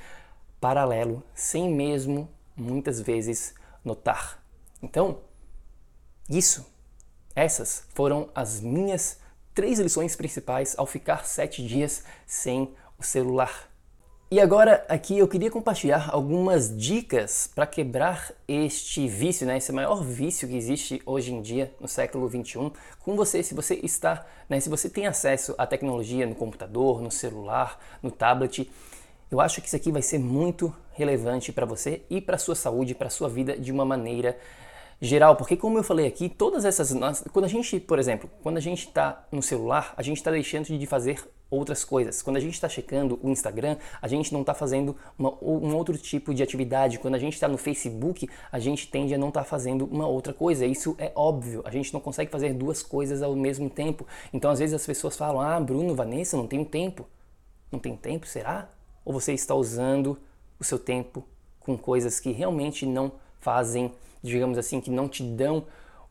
paralelo, 0.60 1.24
sem 1.34 1.68
mesmo 1.68 2.30
muitas 2.56 3.01
vezes 3.01 3.56
notar. 3.84 4.40
Então, 4.84 5.18
isso, 6.30 6.63
essas 7.36 7.88
foram 7.96 8.30
as 8.36 8.62
minhas 8.62 9.20
três 9.53 9.79
lições 9.79 10.15
principais 10.15 10.75
ao 10.77 10.86
ficar 10.86 11.25
sete 11.25 11.65
dias 11.65 12.03
sem 12.25 12.74
o 12.98 13.03
celular. 13.03 13.72
E 14.34 14.39
agora 14.39 14.86
aqui 14.88 15.17
eu 15.17 15.27
queria 15.27 15.51
compartilhar 15.51 16.10
algumas 16.10 16.74
dicas 16.74 17.51
para 17.53 17.67
quebrar 17.67 18.31
este 18.48 19.05
vício, 19.05 19.46
né, 19.46 19.58
esse 19.58 19.74
maior 19.74 20.01
vício 20.01 20.48
que 20.48 20.55
existe 20.55 21.01
hoje 21.05 21.34
em 21.34 21.41
dia 21.41 21.75
no 21.81 21.88
século 21.88 22.29
21, 22.29 22.72
com 23.01 23.17
você. 23.17 23.43
Se 23.43 23.53
você 23.53 23.75
está, 23.84 24.25
né, 24.48 24.58
se 24.62 24.70
você 24.70 24.89
tem 24.89 25.05
acesso 25.05 25.53
à 25.58 25.67
tecnologia 25.67 26.25
no 26.25 26.34
computador, 26.34 27.01
no 27.01 27.12
celular, 27.12 27.77
no 28.01 28.10
tablet, 28.10 28.72
eu 29.29 29.41
acho 29.41 29.60
que 29.60 29.67
isso 29.67 29.75
aqui 29.75 29.91
vai 29.91 30.01
ser 30.01 30.17
muito 30.17 30.74
relevante 30.93 31.51
para 31.51 31.65
você 31.65 32.01
e 32.10 32.22
para 32.22 32.38
sua 32.38 32.55
saúde, 32.55 32.96
para 32.96 33.10
sua 33.10 33.27
vida 33.27 33.58
de 33.58 33.70
uma 33.70 33.84
maneira 33.84 34.38
geral, 35.01 35.36
porque 35.36 35.58
como 35.58 35.79
eu 35.79 35.84
falei 35.84 36.05
aqui, 36.05 36.29
todas 36.29 36.63
essas 36.63 36.91
quando 37.31 37.46
a 37.46 37.48
gente, 37.48 37.79
por 37.79 37.98
exemplo, 37.98 38.29
quando 38.43 38.58
a 38.58 38.62
gente 38.62 38.88
está 38.88 39.25
no 39.31 39.41
celular, 39.41 39.93
a 39.98 40.03
gente 40.03 40.17
está 40.17 40.29
deixando 40.29 40.65
de 40.65 40.86
fazer 40.86 41.20
outras 41.50 41.84
coisas. 41.84 42.22
Quando 42.22 42.38
a 42.38 42.39
gente 42.39 42.53
está 42.53 42.70
checando 42.70 43.20
o 43.22 43.29
Instagram, 43.29 43.75
a 44.01 44.08
gente 44.08 44.31
não 44.31 44.39
está 44.39 44.53
fazendo 44.53 44.96
uma, 45.20 45.31
um 45.41 45.75
outro 45.75 45.98
tipo 45.98 46.34
de 46.34 46.41
atividade. 46.41 46.98
Quando 46.98 47.15
a 47.15 47.20
gente 47.20 47.34
está 47.34 47.48
no 47.48 47.58
Facebook, 47.58 48.29
a 48.50 48.58
gente 48.58 48.88
tende 48.88 49.13
a 49.13 49.17
não 49.17 49.27
estar 49.27 49.41
tá 49.41 49.46
fazendo 49.46 49.86
uma 49.86 50.08
outra 50.08 50.34
coisa. 50.34 50.65
Isso 50.65 50.96
é 50.98 51.12
óbvio. 51.13 51.62
A 51.65 51.72
gente 51.72 51.93
não 51.93 52.00
consegue 52.00 52.31
fazer 52.31 52.53
duas 52.53 52.81
coisas 52.81 53.22
ao 53.22 53.36
mesmo 53.36 53.70
tempo. 53.70 54.08
Então, 54.31 54.50
às 54.50 54.60
vezes 54.60 54.74
as 54.74 54.86
pessoas 54.86 55.17
falam: 55.17 55.41
Ah, 55.41 55.60
Bruno, 55.60 55.93
Vanessa, 55.93 56.38
não 56.38 56.48
tenho 56.48 56.63
tempo. 56.63 57.05
Não 57.70 57.79
tem 57.79 57.98
tempo? 57.98 58.25
Será? 58.25 58.70
Ou 59.03 59.12
você 59.12 59.34
está 59.34 59.53
usando 59.53 60.17
o 60.58 60.63
seu 60.63 60.79
tempo 60.79 61.25
com 61.60 61.77
coisas 61.77 62.20
que 62.20 62.31
realmente 62.31 62.86
não 62.86 63.12
fazem 63.39 63.91
digamos 64.22 64.58
assim, 64.58 64.80
que 64.80 64.90
não 64.90 65.08
te 65.08 65.24
dão 65.24 65.66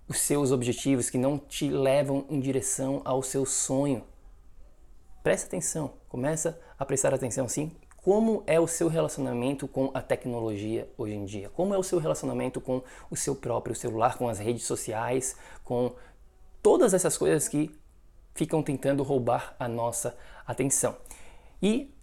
os 0.08 0.18
seus 0.18 0.50
objetivos, 0.50 1.08
que 1.08 1.18
não 1.18 1.38
te 1.38 1.70
levam 1.70 2.24
em 2.28 2.40
direção 2.40 3.00
ao 3.04 3.22
seu 3.22 3.46
sonho. 3.46 4.04
Presta 5.22 5.46
atenção, 5.46 5.92
começa 6.08 6.58
a 6.78 6.84
prestar 6.84 7.14
atenção 7.14 7.48
sim. 7.48 7.70
Como 8.02 8.42
é 8.46 8.58
o 8.58 8.66
seu 8.66 8.88
relacionamento 8.88 9.68
com 9.68 9.90
a 9.92 10.00
tecnologia 10.00 10.90
hoje 10.96 11.14
em 11.14 11.24
dia? 11.24 11.50
Como 11.50 11.74
é 11.74 11.78
o 11.78 11.82
seu 11.82 11.98
relacionamento 11.98 12.60
com 12.60 12.82
o 13.10 13.16
seu 13.16 13.36
próprio 13.36 13.74
celular, 13.74 14.16
com 14.16 14.28
as 14.28 14.38
redes 14.38 14.64
sociais, 14.64 15.36
com 15.62 15.94
todas 16.62 16.94
essas 16.94 17.16
coisas 17.18 17.46
que 17.46 17.70
ficam 18.34 18.62
tentando 18.62 19.02
roubar 19.02 19.54
a 19.58 19.68
nossa 19.68 20.16
atenção? 20.46 20.96
E 21.62 21.94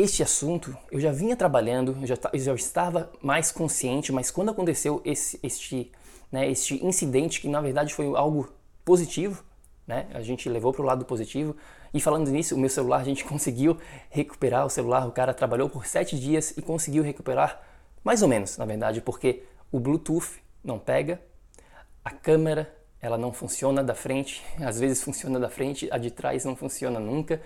este 0.00 0.22
assunto 0.22 0.76
eu 0.90 0.98
já 0.98 1.12
vinha 1.12 1.36
trabalhando, 1.36 1.96
eu 2.00 2.06
já, 2.06 2.16
eu 2.32 2.38
já 2.38 2.54
estava 2.54 3.10
mais 3.20 3.52
consciente, 3.52 4.12
mas 4.12 4.30
quando 4.30 4.50
aconteceu 4.50 5.02
esse, 5.04 5.38
este, 5.42 5.92
né, 6.32 6.50
este 6.50 6.84
incidente, 6.84 7.40
que 7.40 7.48
na 7.48 7.60
verdade 7.60 7.94
foi 7.94 8.06
algo 8.16 8.50
positivo, 8.84 9.44
né, 9.86 10.06
a 10.14 10.22
gente 10.22 10.48
levou 10.48 10.72
para 10.72 10.82
o 10.82 10.84
lado 10.84 11.04
positivo, 11.04 11.54
e 11.92 12.00
falando 12.00 12.30
nisso, 12.30 12.54
o 12.54 12.58
meu 12.58 12.70
celular, 12.70 13.00
a 13.00 13.04
gente 13.04 13.24
conseguiu 13.26 13.76
recuperar 14.08 14.64
o 14.64 14.70
celular, 14.70 15.06
o 15.06 15.12
cara 15.12 15.34
trabalhou 15.34 15.68
por 15.68 15.86
sete 15.86 16.18
dias 16.18 16.56
e 16.56 16.62
conseguiu 16.62 17.02
recuperar, 17.02 17.62
mais 18.02 18.22
ou 18.22 18.28
menos, 18.28 18.56
na 18.56 18.64
verdade, 18.64 19.00
porque 19.02 19.42
o 19.70 19.78
Bluetooth 19.78 20.40
não 20.64 20.78
pega, 20.78 21.20
a 22.02 22.10
câmera 22.10 22.74
ela 23.02 23.18
não 23.18 23.32
funciona 23.32 23.84
da 23.84 23.94
frente, 23.94 24.42
às 24.64 24.80
vezes 24.80 25.02
funciona 25.02 25.38
da 25.38 25.50
frente, 25.50 25.88
a 25.90 25.98
de 25.98 26.10
trás 26.10 26.44
não 26.44 26.56
funciona 26.56 26.98
nunca. 26.98 27.40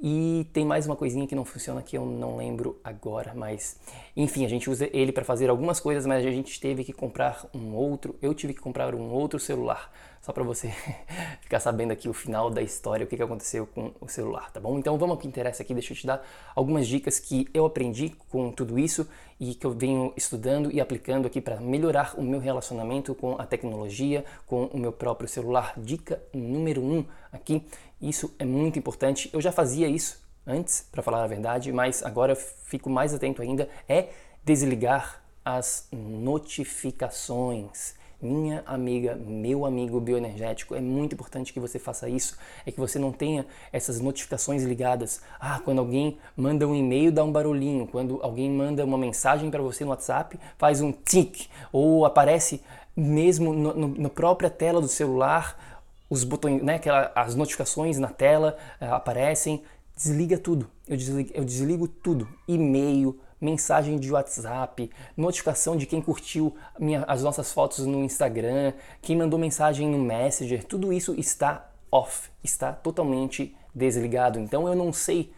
E 0.00 0.46
tem 0.52 0.64
mais 0.64 0.86
uma 0.86 0.96
coisinha 0.96 1.26
que 1.26 1.36
não 1.36 1.44
funciona 1.44 1.80
que 1.80 1.96
eu 1.96 2.04
não 2.04 2.36
lembro 2.36 2.78
agora, 2.82 3.32
mas 3.32 3.78
enfim, 4.16 4.44
a 4.44 4.48
gente 4.48 4.68
usa 4.68 4.88
ele 4.92 5.12
para 5.12 5.24
fazer 5.24 5.48
algumas 5.48 5.78
coisas, 5.78 6.04
mas 6.04 6.26
a 6.26 6.30
gente 6.30 6.60
teve 6.60 6.82
que 6.82 6.92
comprar 6.92 7.46
um 7.54 7.74
outro, 7.74 8.16
eu 8.20 8.34
tive 8.34 8.52
que 8.54 8.60
comprar 8.60 8.92
um 8.92 9.10
outro 9.12 9.38
celular, 9.38 9.92
só 10.20 10.32
para 10.32 10.42
você 10.42 10.68
ficar 11.40 11.60
sabendo 11.60 11.92
aqui 11.92 12.08
o 12.08 12.12
final 12.12 12.50
da 12.50 12.60
história, 12.60 13.04
o 13.04 13.08
que, 13.08 13.16
que 13.16 13.22
aconteceu 13.22 13.66
com 13.68 13.92
o 14.00 14.08
celular, 14.08 14.50
tá 14.50 14.58
bom? 14.58 14.78
Então 14.78 14.98
vamos 14.98 15.14
ao 15.14 15.20
que 15.20 15.28
interessa 15.28 15.62
aqui, 15.62 15.72
deixa 15.72 15.92
eu 15.92 15.96
te 15.96 16.06
dar 16.06 16.26
algumas 16.56 16.88
dicas 16.88 17.20
que 17.20 17.46
eu 17.54 17.64
aprendi 17.64 18.16
com 18.28 18.50
tudo 18.50 18.78
isso 18.78 19.08
e 19.38 19.54
que 19.54 19.66
eu 19.66 19.70
venho 19.70 20.12
estudando 20.16 20.72
e 20.72 20.80
aplicando 20.80 21.26
aqui 21.26 21.40
para 21.40 21.60
melhorar 21.60 22.14
o 22.16 22.22
meu 22.22 22.40
relacionamento 22.40 23.14
com 23.14 23.40
a 23.40 23.46
tecnologia, 23.46 24.24
com 24.46 24.66
o 24.66 24.78
meu 24.78 24.92
próprio 24.92 25.28
celular. 25.28 25.72
Dica 25.76 26.22
número 26.32 26.82
um 26.82 27.04
aqui 27.32 27.64
isso 28.00 28.34
é 28.38 28.44
muito 28.44 28.78
importante. 28.78 29.30
Eu 29.32 29.40
já 29.40 29.52
fazia 29.52 29.88
isso 29.88 30.22
antes, 30.46 30.86
para 30.92 31.02
falar 31.02 31.24
a 31.24 31.26
verdade, 31.26 31.72
mas 31.72 32.02
agora 32.02 32.34
fico 32.34 32.90
mais 32.90 33.14
atento 33.14 33.40
ainda 33.42 33.68
é 33.88 34.08
desligar 34.44 35.22
as 35.44 35.88
notificações. 35.92 37.94
Minha 38.20 38.62
amiga, 38.66 39.16
meu 39.16 39.66
amigo 39.66 39.98
bioenergético, 40.00 40.74
é 40.74 40.80
muito 40.80 41.14
importante 41.14 41.52
que 41.52 41.60
você 41.60 41.78
faça 41.78 42.08
isso. 42.08 42.38
É 42.64 42.72
que 42.72 42.80
você 42.80 42.98
não 42.98 43.12
tenha 43.12 43.46
essas 43.70 44.00
notificações 44.00 44.62
ligadas. 44.62 45.20
Ah, 45.38 45.60
quando 45.62 45.80
alguém 45.80 46.16
manda 46.34 46.66
um 46.66 46.74
e-mail, 46.74 47.12
dá 47.12 47.22
um 47.22 47.30
barulhinho. 47.30 47.86
Quando 47.86 48.18
alguém 48.22 48.50
manda 48.50 48.82
uma 48.82 48.96
mensagem 48.96 49.50
para 49.50 49.60
você 49.60 49.84
no 49.84 49.90
WhatsApp, 49.90 50.40
faz 50.56 50.80
um 50.80 50.90
tic. 50.90 51.50
Ou 51.70 52.06
aparece 52.06 52.62
mesmo 52.96 53.52
na 53.52 54.08
própria 54.08 54.48
tela 54.48 54.80
do 54.80 54.88
celular 54.88 55.73
os 56.08 56.24
botões, 56.24 56.62
né, 56.62 56.76
aquela, 56.76 57.10
as 57.14 57.34
notificações 57.34 57.98
na 57.98 58.08
tela 58.08 58.56
uh, 58.80 58.94
aparecem, 58.94 59.62
desliga 59.96 60.38
tudo. 60.38 60.68
Eu 60.86 60.96
desligo, 60.96 61.30
eu 61.34 61.44
desligo 61.44 61.88
tudo. 61.88 62.28
E-mail, 62.46 63.18
mensagem 63.40 63.98
de 63.98 64.10
WhatsApp, 64.12 64.90
notificação 65.16 65.76
de 65.76 65.86
quem 65.86 66.00
curtiu 66.00 66.54
minha, 66.78 67.04
as 67.06 67.22
nossas 67.22 67.52
fotos 67.52 67.84
no 67.86 68.02
Instagram, 68.02 68.72
quem 69.02 69.16
mandou 69.16 69.38
mensagem 69.38 69.88
no 69.88 69.98
Messenger, 69.98 70.64
tudo 70.64 70.92
isso 70.92 71.14
está 71.14 71.70
off, 71.90 72.30
está 72.42 72.72
totalmente 72.72 73.54
desligado. 73.74 74.38
Então 74.38 74.66
eu 74.66 74.74
não 74.74 74.92
sei 74.92 75.32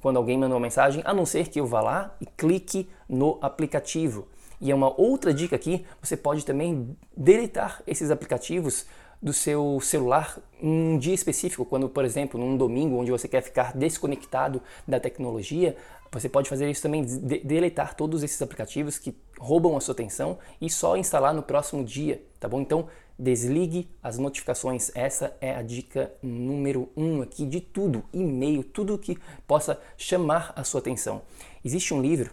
quando 0.00 0.16
alguém 0.16 0.38
mandou 0.38 0.56
uma 0.56 0.62
mensagem, 0.62 1.02
a 1.04 1.12
não 1.12 1.26
ser 1.26 1.48
que 1.48 1.58
eu 1.58 1.66
vá 1.66 1.80
lá 1.80 2.16
e 2.20 2.26
clique 2.26 2.88
no 3.08 3.38
aplicativo. 3.40 4.28
E 4.60 4.70
é 4.70 4.74
uma 4.74 4.92
outra 5.00 5.32
dica 5.32 5.56
aqui, 5.56 5.84
você 6.00 6.16
pode 6.16 6.44
também 6.44 6.96
deletar 7.16 7.82
esses 7.86 8.10
aplicativos 8.10 8.86
do 9.20 9.32
seu 9.32 9.80
celular 9.80 10.38
um 10.62 10.98
dia 10.98 11.14
específico, 11.14 11.64
quando, 11.64 11.88
por 11.88 12.04
exemplo, 12.04 12.38
num 12.38 12.56
domingo 12.56 12.96
onde 12.96 13.10
você 13.10 13.28
quer 13.28 13.42
ficar 13.42 13.76
desconectado 13.76 14.62
da 14.86 14.98
tecnologia, 15.00 15.76
você 16.10 16.28
pode 16.28 16.48
fazer 16.48 16.70
isso 16.70 16.82
também, 16.82 17.04
de 17.04 17.40
deletar 17.40 17.94
todos 17.94 18.22
esses 18.22 18.40
aplicativos 18.40 18.98
que 18.98 19.14
roubam 19.38 19.76
a 19.76 19.80
sua 19.80 19.92
atenção 19.92 20.38
e 20.60 20.70
só 20.70 20.96
instalar 20.96 21.34
no 21.34 21.42
próximo 21.42 21.84
dia, 21.84 22.22
tá 22.40 22.48
bom? 22.48 22.60
Então, 22.60 22.88
desligue 23.18 23.88
as 24.02 24.16
notificações. 24.16 24.90
Essa 24.94 25.36
é 25.40 25.54
a 25.54 25.62
dica 25.62 26.12
número 26.22 26.88
um 26.96 27.20
aqui 27.20 27.44
de 27.44 27.60
tudo, 27.60 28.04
e-mail, 28.12 28.62
tudo 28.62 28.96
que 28.98 29.18
possa 29.46 29.80
chamar 29.96 30.52
a 30.56 30.64
sua 30.64 30.80
atenção. 30.80 31.22
Existe 31.64 31.92
um 31.92 32.00
livro 32.00 32.30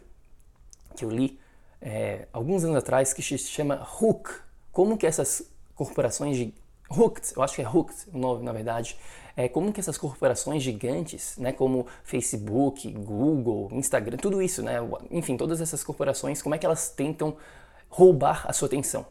que 0.95 1.03
eu 1.03 1.09
li 1.09 1.39
é, 1.81 2.27
alguns 2.31 2.63
anos 2.63 2.77
atrás 2.77 3.13
que 3.13 3.21
se 3.21 3.37
chama 3.37 3.85
Hook. 3.99 4.29
Como 4.71 4.97
que 4.97 5.05
essas 5.05 5.49
corporações 5.75 6.37
Hooked, 6.89 7.33
eu 7.35 7.41
acho 7.41 7.55
que 7.55 7.61
é 7.61 7.67
Hooked 7.69 7.95
o 8.13 8.17
nome 8.17 8.43
na 8.43 8.51
verdade, 8.51 8.97
é 9.35 9.49
como 9.49 9.73
que 9.73 9.79
essas 9.79 9.97
corporações 9.97 10.63
gigantes, 10.63 11.37
né, 11.37 11.51
como 11.51 11.87
Facebook, 12.03 12.89
Google, 12.91 13.69
Instagram, 13.71 14.17
tudo 14.17 14.41
isso, 14.41 14.63
né, 14.63 14.75
enfim, 15.11 15.35
todas 15.35 15.59
essas 15.59 15.83
corporações, 15.83 16.41
como 16.41 16.55
é 16.55 16.57
que 16.57 16.65
elas 16.65 16.89
tentam 16.89 17.35
roubar 17.89 18.45
a 18.47 18.53
sua 18.53 18.67
atenção? 18.67 19.05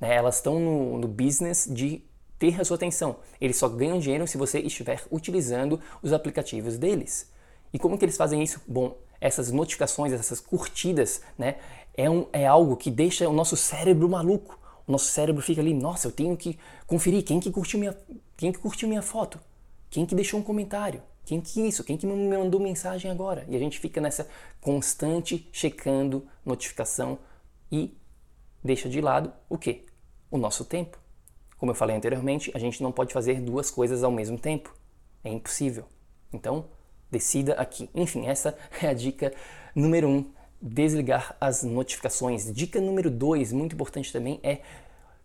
Né? 0.00 0.14
Elas 0.14 0.36
estão 0.36 0.58
no, 0.58 0.98
no 0.98 1.08
business 1.08 1.68
de 1.70 2.04
ter 2.38 2.60
a 2.60 2.64
sua 2.64 2.76
atenção. 2.76 3.16
Eles 3.40 3.56
só 3.56 3.68
ganham 3.68 3.98
dinheiro 3.98 4.26
se 4.26 4.36
você 4.36 4.58
estiver 4.60 5.02
utilizando 5.10 5.80
os 6.02 6.12
aplicativos 6.12 6.76
deles. 6.76 7.30
E 7.72 7.78
como 7.78 7.98
que 7.98 8.04
eles 8.04 8.16
fazem 8.16 8.42
isso? 8.42 8.60
Bom, 8.66 8.96
essas 9.20 9.50
notificações, 9.50 10.12
essas 10.12 10.40
curtidas, 10.40 11.22
né, 11.38 11.56
é, 11.96 12.08
um, 12.10 12.26
é 12.32 12.46
algo 12.46 12.76
que 12.76 12.90
deixa 12.90 13.28
o 13.28 13.32
nosso 13.32 13.56
cérebro 13.56 14.08
maluco. 14.08 14.58
Nosso 14.86 15.06
cérebro 15.06 15.42
fica 15.42 15.60
ali, 15.60 15.72
nossa, 15.72 16.08
eu 16.08 16.12
tenho 16.12 16.36
que 16.36 16.58
conferir 16.86 17.24
quem 17.24 17.40
que 17.40 17.50
curtiu 17.50 17.78
minha, 17.78 17.96
quem 18.36 18.52
que 18.52 18.58
curtiu 18.58 18.86
minha 18.86 19.02
foto, 19.02 19.40
quem 19.88 20.04
que 20.04 20.14
deixou 20.14 20.38
um 20.38 20.42
comentário, 20.42 21.02
quem 21.24 21.40
que 21.40 21.66
isso, 21.66 21.82
quem 21.82 21.96
que 21.96 22.06
me 22.06 22.36
mandou 22.36 22.60
mensagem 22.60 23.10
agora. 23.10 23.46
E 23.48 23.56
a 23.56 23.58
gente 23.58 23.78
fica 23.78 24.00
nessa 24.00 24.28
constante 24.60 25.48
checando 25.50 26.26
notificação 26.44 27.18
e 27.72 27.96
deixa 28.62 28.88
de 28.88 29.00
lado 29.00 29.32
o 29.48 29.56
quê? 29.56 29.86
O 30.30 30.36
nosso 30.36 30.64
tempo. 30.64 30.98
Como 31.56 31.70
eu 31.70 31.76
falei 31.76 31.96
anteriormente, 31.96 32.50
a 32.54 32.58
gente 32.58 32.82
não 32.82 32.92
pode 32.92 33.12
fazer 33.12 33.40
duas 33.40 33.70
coisas 33.70 34.04
ao 34.04 34.10
mesmo 34.10 34.38
tempo. 34.38 34.74
É 35.22 35.30
impossível. 35.30 35.86
Então, 36.30 36.66
decida 37.10 37.54
aqui. 37.54 37.88
Enfim, 37.94 38.26
essa 38.26 38.56
é 38.82 38.88
a 38.88 38.92
dica 38.92 39.32
número 39.74 40.08
um 40.08 40.30
desligar 40.64 41.36
as 41.38 41.62
notificações. 41.62 42.50
Dica 42.50 42.80
número 42.80 43.10
dois, 43.10 43.52
muito 43.52 43.74
importante 43.74 44.10
também, 44.10 44.40
é 44.42 44.60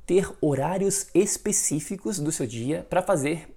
ter 0.05 0.29
horários 0.41 1.07
específicos 1.13 2.19
do 2.19 2.31
seu 2.31 2.45
dia 2.45 2.85
para 2.89 3.01
fazer 3.01 3.47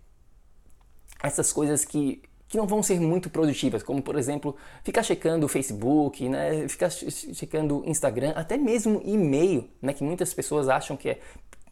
essas 1.23 1.53
coisas 1.53 1.85
que, 1.85 2.23
que 2.47 2.57
não 2.57 2.67
vão 2.67 2.83
ser 2.83 3.01
muito 3.01 3.29
produtivas, 3.31 3.83
como 3.83 4.01
por 4.01 4.17
exemplo, 4.17 4.55
ficar 4.85 5.03
checando 5.03 5.47
o 5.47 5.49
Facebook, 5.49 6.29
né, 6.29 6.69
ficar 6.69 6.91
checando 6.91 7.81
o 7.81 7.89
Instagram, 7.89 8.33
até 8.37 8.57
mesmo 8.57 9.01
e-mail, 9.05 9.69
né, 9.81 9.93
que 9.93 10.05
muitas 10.05 10.33
pessoas 10.33 10.69
acham 10.69 10.97
que 10.97 11.11
é 11.11 11.21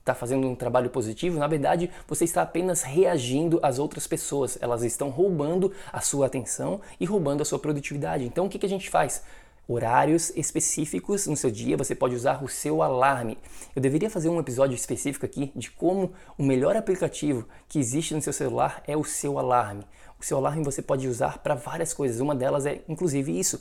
está 0.01 0.15
fazendo 0.15 0.49
um 0.49 0.55
trabalho 0.55 0.89
positivo, 0.89 1.39
na 1.39 1.47
verdade 1.47 1.91
você 2.09 2.25
está 2.25 2.41
apenas 2.41 2.83
reagindo 2.83 3.61
às 3.63 3.79
outras 3.79 4.07
pessoas. 4.07 4.59
Elas 4.61 4.83
estão 4.83 5.11
roubando 5.11 5.73
a 5.93 6.01
sua 6.01 6.27
atenção 6.27 6.81
e 6.99 7.05
roubando 7.05 7.43
a 7.43 7.45
sua 7.45 7.59
produtividade. 7.59 8.25
Então 8.25 8.47
o 8.47 8.49
que, 8.49 8.59
que 8.59 8.67
a 8.67 8.69
gente 8.69 8.89
faz? 8.89 9.23
Horários 9.71 10.33
específicos 10.35 11.29
no 11.29 11.37
seu 11.37 11.49
dia, 11.49 11.77
você 11.77 11.95
pode 11.95 12.17
usar 12.17 12.43
o 12.43 12.49
seu 12.49 12.83
alarme. 12.83 13.39
Eu 13.75 13.81
deveria 13.81 14.11
fazer 14.11 14.29
um 14.29 14.41
episódio 14.41 14.75
específico 14.75 15.25
aqui 15.25 15.53
de 15.55 15.71
como 15.71 16.13
o 16.37 16.43
melhor 16.43 16.77
aplicativo 16.77 17.47
que 17.69 17.79
existe 17.79 18.13
no 18.13 18.21
seu 18.21 18.33
celular 18.33 18.83
é 18.85 18.97
o 18.97 19.05
seu 19.05 19.39
alarme. 19.39 19.87
O 20.19 20.25
seu 20.25 20.39
alarme 20.39 20.65
você 20.65 20.83
pode 20.83 21.07
usar 21.07 21.39
para 21.39 21.55
várias 21.55 21.95
coisas, 21.95 22.21
uma 22.21 22.35
delas 22.35 22.67
é 22.67 22.83
inclusive 22.89 23.39
isso, 23.39 23.61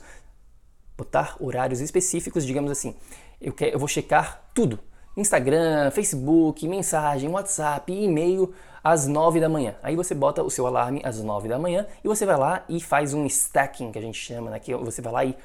botar 0.98 1.36
horários 1.40 1.80
específicos, 1.80 2.44
digamos 2.44 2.72
assim. 2.72 2.96
Eu, 3.40 3.54
quero, 3.54 3.74
eu 3.74 3.80
vou 3.80 3.88
checar 3.88 4.50
tudo, 4.52 4.80
Instagram, 5.16 5.92
Facebook, 5.92 6.68
mensagem, 6.68 7.30
WhatsApp, 7.30 7.94
e-mail 7.94 8.52
às 8.84 9.06
9 9.06 9.40
da 9.40 9.48
manhã. 9.48 9.76
Aí 9.84 9.96
você 9.96 10.16
bota 10.16 10.42
o 10.42 10.50
seu 10.50 10.66
alarme 10.66 11.02
às 11.04 11.22
9 11.22 11.48
da 11.48 11.60
manhã 11.60 11.86
e 12.04 12.08
você 12.08 12.26
vai 12.26 12.38
lá 12.38 12.64
e 12.68 12.82
faz 12.82 13.14
um 13.14 13.28
stacking, 13.28 13.92
que 13.92 14.00
a 14.00 14.02
gente 14.02 14.18
chama, 14.18 14.50
né? 14.50 14.60
que 14.60 14.74
você 14.76 15.02
vai 15.02 15.14
lá 15.14 15.26
e 15.26 15.36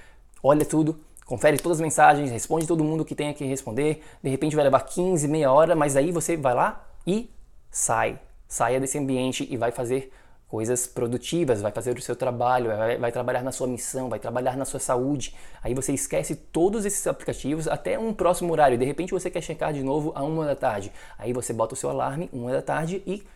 olha 0.44 0.64
tudo, 0.64 1.00
confere 1.24 1.56
todas 1.56 1.78
as 1.78 1.82
mensagens, 1.82 2.30
responde 2.30 2.66
todo 2.66 2.84
mundo 2.84 3.04
que 3.04 3.14
tenha 3.14 3.32
que 3.32 3.44
responder. 3.46 4.02
De 4.22 4.28
repente 4.28 4.54
vai 4.54 4.64
levar 4.64 4.80
15, 4.80 5.26
meia 5.26 5.50
hora, 5.50 5.74
mas 5.74 5.96
aí 5.96 6.12
você 6.12 6.36
vai 6.36 6.54
lá 6.54 6.86
e 7.06 7.30
sai. 7.70 8.20
Saia 8.46 8.78
desse 8.78 8.98
ambiente 8.98 9.48
e 9.50 9.56
vai 9.56 9.72
fazer 9.72 10.12
coisas 10.46 10.86
produtivas, 10.86 11.62
vai 11.62 11.72
fazer 11.72 11.96
o 11.96 12.02
seu 12.02 12.14
trabalho, 12.14 12.68
vai, 12.68 12.98
vai, 12.98 13.10
trabalhar 13.10 13.42
na 13.42 13.50
sua 13.50 13.66
missão, 13.66 14.08
vai 14.08 14.18
trabalhar 14.18 14.56
na 14.56 14.66
sua 14.66 14.78
saúde. 14.78 15.34
Aí 15.62 15.74
você 15.74 15.92
esquece 15.92 16.36
todos 16.36 16.84
esses 16.84 17.04
aplicativos 17.06 17.66
até 17.66 17.98
um 17.98 18.12
próximo 18.12 18.52
horário. 18.52 18.76
De 18.76 18.84
repente 18.84 19.12
você 19.12 19.30
quer 19.30 19.40
checar 19.40 19.72
de 19.72 19.82
novo 19.82 20.12
a 20.14 20.22
uma 20.22 20.44
da 20.44 20.54
tarde. 20.54 20.92
Aí 21.18 21.32
você 21.32 21.52
bota 21.54 21.72
o 21.72 21.76
seu 21.76 21.88
alarme 21.88 22.28
uma 22.32 22.52
da 22.52 22.62
tarde 22.62 23.02
e 23.06 23.26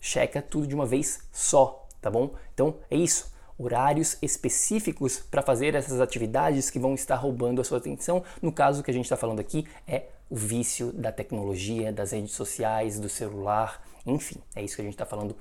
checa 0.00 0.42
tudo 0.42 0.66
de 0.66 0.74
uma 0.74 0.84
vez 0.84 1.20
só, 1.32 1.86
tá 2.02 2.10
bom? 2.10 2.34
Então 2.52 2.74
é 2.90 2.96
isso 2.96 3.35
horários 3.58 4.16
específicos 4.20 5.18
para 5.18 5.42
fazer 5.42 5.74
essas 5.74 6.00
atividades 6.00 6.70
que 6.70 6.78
vão 6.78 6.94
estar 6.94 7.16
roubando 7.16 7.60
a 7.60 7.64
sua 7.64 7.78
atenção. 7.78 8.22
No 8.40 8.52
caso 8.52 8.82
que 8.82 8.90
a 8.90 8.94
gente 8.94 9.04
está 9.04 9.16
falando 9.16 9.40
aqui 9.40 9.66
é 9.86 10.04
o 10.28 10.36
vício 10.36 10.92
da 10.92 11.12
tecnologia, 11.12 11.92
das 11.92 12.12
redes 12.12 12.32
sociais, 12.32 12.98
do 12.98 13.08
celular, 13.08 13.82
enfim, 14.04 14.36
é 14.54 14.62
isso 14.62 14.76
que 14.76 14.82
a 14.82 14.84
gente 14.84 14.94
está 14.94 15.06
falando 15.06 15.36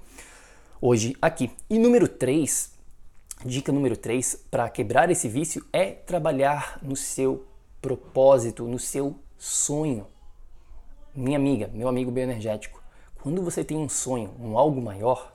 hoje 0.82 1.16
aqui. 1.22 1.52
E 1.70 1.78
número 1.78 2.08
3, 2.08 2.72
dica 3.46 3.72
número 3.72 3.98
3 3.98 4.46
para 4.50 4.70
quebrar 4.70 5.10
esse 5.10 5.28
vício 5.28 5.66
é 5.74 5.92
trabalhar 5.92 6.80
no 6.82 6.96
seu 6.96 7.46
propósito, 7.82 8.66
no 8.66 8.80
seu 8.80 9.16
sonho. 9.38 10.08
Minha 11.14 11.38
amiga, 11.38 11.70
meu 11.74 11.88
amigo 11.88 12.12
bioenergético, 12.12 12.82
quando 13.22 13.42
você 13.42 13.64
tem 13.64 13.78
um 13.78 13.90
sonho, 13.90 14.34
um 14.40 14.58
algo 14.58 14.82
maior, 14.82 15.35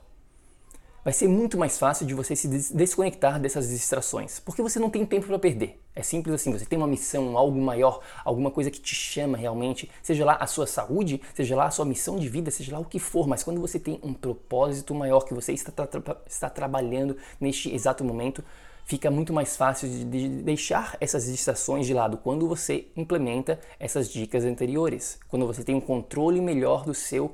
vai 1.03 1.13
ser 1.13 1.27
muito 1.27 1.57
mais 1.57 1.79
fácil 1.79 2.05
de 2.05 2.13
você 2.13 2.35
se 2.35 2.47
desconectar 2.73 3.39
dessas 3.39 3.69
distrações, 3.69 4.39
porque 4.39 4.61
você 4.61 4.79
não 4.79 4.89
tem 4.89 5.05
tempo 5.05 5.27
para 5.27 5.39
perder. 5.39 5.81
É 5.95 6.03
simples 6.03 6.35
assim, 6.35 6.51
você 6.51 6.65
tem 6.65 6.77
uma 6.77 6.87
missão, 6.87 7.37
algo 7.37 7.59
maior, 7.59 8.01
alguma 8.23 8.51
coisa 8.51 8.69
que 8.69 8.79
te 8.79 8.95
chama 8.95 9.37
realmente, 9.37 9.89
seja 10.01 10.23
lá 10.23 10.37
a 10.39 10.47
sua 10.47 10.67
saúde, 10.67 11.21
seja 11.33 11.55
lá 11.55 11.65
a 11.65 11.71
sua 11.71 11.85
missão 11.85 12.17
de 12.17 12.29
vida, 12.29 12.51
seja 12.51 12.73
lá 12.73 12.79
o 12.79 12.85
que 12.85 12.99
for, 12.99 13.27
mas 13.27 13.43
quando 13.43 13.59
você 13.59 13.79
tem 13.79 13.99
um 14.03 14.13
propósito 14.13 14.93
maior 14.93 15.21
que 15.21 15.33
você 15.33 15.53
está, 15.53 15.71
tra 15.71 16.17
está 16.27 16.49
trabalhando 16.49 17.17
neste 17.39 17.73
exato 17.73 18.03
momento, 18.03 18.43
fica 18.85 19.09
muito 19.09 19.33
mais 19.33 19.57
fácil 19.57 19.89
de 19.89 20.29
deixar 20.43 20.97
essas 21.01 21.25
distrações 21.25 21.87
de 21.87 21.93
lado 21.93 22.17
quando 22.17 22.47
você 22.47 22.87
implementa 22.95 23.59
essas 23.79 24.09
dicas 24.09 24.45
anteriores, 24.45 25.19
quando 25.27 25.47
você 25.47 25.63
tem 25.63 25.75
um 25.75 25.81
controle 25.81 26.39
melhor 26.39 26.85
do 26.85 26.93
seu, 26.93 27.33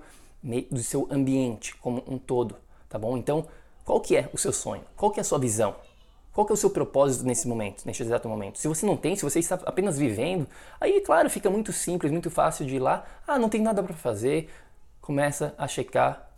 do 0.71 0.82
seu 0.82 1.08
ambiente 1.12 1.75
como 1.75 2.03
um 2.08 2.17
todo 2.17 2.56
tá 2.89 2.97
bom? 2.97 3.17
Então, 3.17 3.45
qual 3.88 4.02
que 4.02 4.17
é 4.17 4.30
o 4.34 4.38
seu 4.38 4.52
sonho? 4.52 4.84
Qual 4.97 5.10
que 5.10 5.17
é 5.17 5.21
a 5.21 5.23
sua 5.23 5.39
visão? 5.39 5.73
Qual 6.34 6.45
que 6.45 6.52
é 6.52 6.56
o 6.56 6.58
seu 6.58 6.69
propósito 6.69 7.26
nesse 7.26 7.47
momento, 7.47 7.86
neste 7.86 8.04
exato 8.04 8.28
momento? 8.28 8.60
Se 8.60 8.67
você 8.67 8.86
não 8.86 8.97
tem, 8.97 9.15
se 9.15 9.23
você 9.23 9.39
está 9.39 9.58
apenas 9.65 9.97
vivendo, 9.97 10.45
aí, 10.78 11.00
claro, 11.00 11.30
fica 11.30 11.50
muito 11.50 11.71
simples, 11.71 12.12
muito 12.12 12.30
fácil 12.30 12.65
de 12.65 12.76
ir 12.76 12.80
lá, 12.80 13.06
ah, 13.26 13.39
não 13.39 13.47
tem 13.47 13.62
nada 13.62 13.82
para 13.82 13.95
fazer, 13.95 14.50
começa 15.00 15.56
a 15.58 15.69
checar 15.69 16.30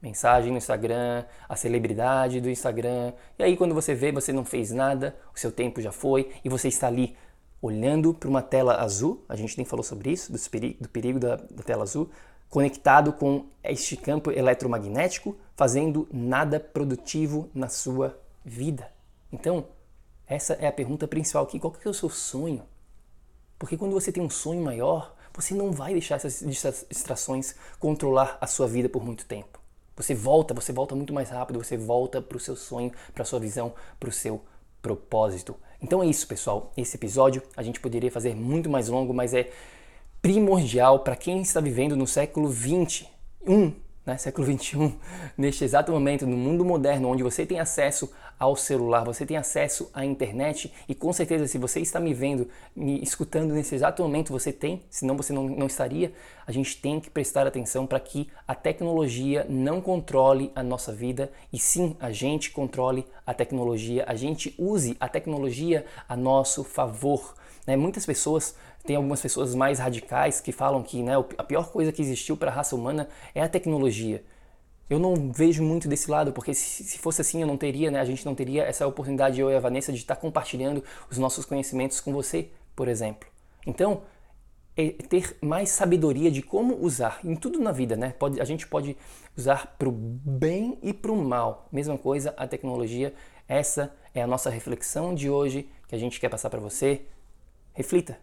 mensagem 0.00 0.52
no 0.52 0.56
Instagram, 0.56 1.24
a 1.48 1.56
celebridade 1.56 2.40
do 2.40 2.48
Instagram, 2.48 3.12
e 3.36 3.42
aí 3.42 3.56
quando 3.56 3.74
você 3.74 3.92
vê, 3.92 4.12
você 4.12 4.32
não 4.32 4.44
fez 4.44 4.70
nada, 4.70 5.16
o 5.34 5.38
seu 5.38 5.50
tempo 5.50 5.80
já 5.80 5.90
foi, 5.90 6.30
e 6.44 6.48
você 6.48 6.68
está 6.68 6.86
ali 6.86 7.16
olhando 7.60 8.14
para 8.14 8.28
uma 8.28 8.40
tela 8.40 8.80
azul, 8.80 9.24
a 9.28 9.34
gente 9.34 9.56
nem 9.58 9.66
falou 9.66 9.82
sobre 9.82 10.12
isso, 10.12 10.30
do 10.30 10.38
perigo, 10.48 10.80
do 10.80 10.88
perigo 10.88 11.18
da, 11.18 11.34
da 11.34 11.64
tela 11.64 11.82
azul, 11.82 12.08
conectado 12.48 13.12
com 13.12 13.46
este 13.62 13.96
campo 13.96 14.30
eletromagnético, 14.30 15.36
fazendo 15.56 16.08
nada 16.12 16.58
produtivo 16.58 17.50
na 17.54 17.68
sua 17.68 18.18
vida. 18.44 18.90
Então, 19.32 19.66
essa 20.26 20.54
é 20.54 20.66
a 20.66 20.72
pergunta 20.72 21.06
principal 21.06 21.44
aqui: 21.44 21.58
qual 21.58 21.72
que 21.72 21.86
é 21.86 21.90
o 21.90 21.94
seu 21.94 22.08
sonho? 22.08 22.62
Porque 23.58 23.76
quando 23.76 23.92
você 23.92 24.12
tem 24.12 24.22
um 24.22 24.30
sonho 24.30 24.62
maior, 24.62 25.14
você 25.34 25.54
não 25.54 25.72
vai 25.72 25.92
deixar 25.92 26.16
essas 26.16 26.40
distrações 26.40 27.54
controlar 27.78 28.38
a 28.40 28.46
sua 28.46 28.66
vida 28.66 28.88
por 28.88 29.04
muito 29.04 29.26
tempo. 29.26 29.58
Você 29.96 30.14
volta, 30.14 30.54
você 30.54 30.72
volta 30.72 30.94
muito 30.94 31.12
mais 31.12 31.30
rápido, 31.30 31.62
você 31.62 31.76
volta 31.76 32.22
para 32.22 32.36
o 32.36 32.40
seu 32.40 32.54
sonho, 32.54 32.92
para 33.12 33.22
a 33.22 33.26
sua 33.26 33.40
visão, 33.40 33.74
para 33.98 34.08
o 34.08 34.12
seu 34.12 34.40
propósito. 34.80 35.56
Então 35.82 36.02
é 36.02 36.06
isso, 36.06 36.26
pessoal. 36.26 36.72
Esse 36.76 36.96
episódio 36.96 37.42
a 37.56 37.62
gente 37.62 37.80
poderia 37.80 38.10
fazer 38.10 38.34
muito 38.34 38.70
mais 38.70 38.88
longo, 38.88 39.12
mas 39.12 39.34
é 39.34 39.50
primordial 40.20 41.00
para 41.00 41.16
quem 41.16 41.40
está 41.40 41.60
vivendo 41.60 41.96
no 41.96 42.06
século 42.06 42.48
21, 42.48 43.72
né, 44.04 44.16
século 44.16 44.46
21, 44.46 44.92
neste 45.36 45.64
exato 45.64 45.92
momento, 45.92 46.26
no 46.26 46.36
mundo 46.36 46.64
moderno, 46.64 47.08
onde 47.08 47.22
você 47.22 47.46
tem 47.46 47.60
acesso 47.60 48.10
ao 48.38 48.54
celular, 48.54 49.04
você 49.04 49.26
tem 49.26 49.36
acesso 49.36 49.90
à 49.92 50.04
internet 50.04 50.72
e 50.88 50.94
com 50.94 51.12
certeza 51.12 51.46
se 51.46 51.58
você 51.58 51.80
está 51.80 51.98
me 51.98 52.14
vendo, 52.14 52.48
me 52.74 53.02
escutando 53.02 53.52
nesse 53.52 53.74
exato 53.74 54.02
momento, 54.02 54.32
você 54.32 54.52
tem, 54.52 54.82
senão 54.88 55.16
você 55.16 55.32
não, 55.32 55.44
não 55.48 55.66
estaria, 55.66 56.12
a 56.46 56.52
gente 56.52 56.80
tem 56.80 57.00
que 57.00 57.10
prestar 57.10 57.46
atenção 57.46 57.86
para 57.86 57.98
que 57.98 58.28
a 58.46 58.54
tecnologia 58.54 59.44
não 59.48 59.80
controle 59.80 60.52
a 60.54 60.62
nossa 60.62 60.92
vida 60.92 61.30
e 61.52 61.58
sim 61.58 61.96
a 61.98 62.12
gente 62.12 62.50
controle 62.50 63.04
a 63.26 63.34
tecnologia, 63.34 64.04
a 64.06 64.14
gente 64.14 64.54
use 64.56 64.96
a 65.00 65.08
tecnologia 65.08 65.84
a 66.08 66.16
nosso 66.16 66.62
favor. 66.62 67.34
Né? 67.66 67.76
Muitas 67.76 68.06
pessoas 68.06 68.56
tem 68.88 68.96
algumas 68.96 69.20
pessoas 69.20 69.54
mais 69.54 69.78
radicais 69.78 70.40
que 70.40 70.50
falam 70.50 70.82
que 70.82 71.02
né, 71.02 71.12
a 71.36 71.44
pior 71.44 71.70
coisa 71.70 71.92
que 71.92 72.00
existiu 72.00 72.38
para 72.38 72.50
a 72.50 72.54
raça 72.54 72.74
humana 72.74 73.06
é 73.34 73.42
a 73.42 73.48
tecnologia. 73.48 74.24
Eu 74.88 74.98
não 74.98 75.30
vejo 75.30 75.62
muito 75.62 75.86
desse 75.86 76.10
lado, 76.10 76.32
porque 76.32 76.54
se, 76.54 76.96
fosse 76.96 77.20
assim 77.20 77.42
eu 77.42 77.46
não 77.46 77.58
teria, 77.58 77.90
né, 77.90 78.00
a 78.00 78.04
gente 78.06 78.24
não 78.24 78.34
teria 78.34 78.62
essa 78.62 78.86
oportunidade, 78.86 79.38
eu 79.38 79.50
e 79.50 79.54
a 79.54 79.60
Vanessa, 79.60 79.92
de 79.92 79.98
estar 79.98 80.16
compartilhando 80.16 80.82
os 81.10 81.18
nossos 81.18 81.44
conhecimentos 81.44 82.00
com 82.00 82.14
você, 82.14 82.48
por 82.74 82.88
exemplo. 82.88 83.28
Então, 83.66 84.00
é 84.74 84.88
ter 84.88 85.36
mais 85.42 85.68
sabedoria 85.68 86.30
de 86.30 86.40
como 86.40 86.82
usar 86.82 87.20
em 87.22 87.36
tudo 87.36 87.60
na 87.60 87.72
vida, 87.72 87.94
né? 87.94 88.14
Pode, 88.18 88.40
a 88.40 88.44
gente 88.46 88.66
pode 88.66 88.96
usar 89.36 89.76
para 89.78 89.90
o 89.90 89.92
bem 89.92 90.78
e 90.82 90.94
para 90.94 91.12
o 91.12 91.16
mal. 91.16 91.68
Mesma 91.70 91.98
coisa 91.98 92.32
a 92.38 92.46
tecnologia. 92.46 93.12
Essa 93.46 93.94
é 94.14 94.22
a 94.22 94.26
nossa 94.26 94.48
reflexão 94.48 95.14
de 95.14 95.28
hoje 95.28 95.68
que 95.86 95.94
a 95.94 95.98
gente 95.98 96.18
quer 96.18 96.30
passar 96.30 96.48
para 96.48 96.60
você. 96.60 97.02
Reflita, 97.74 98.18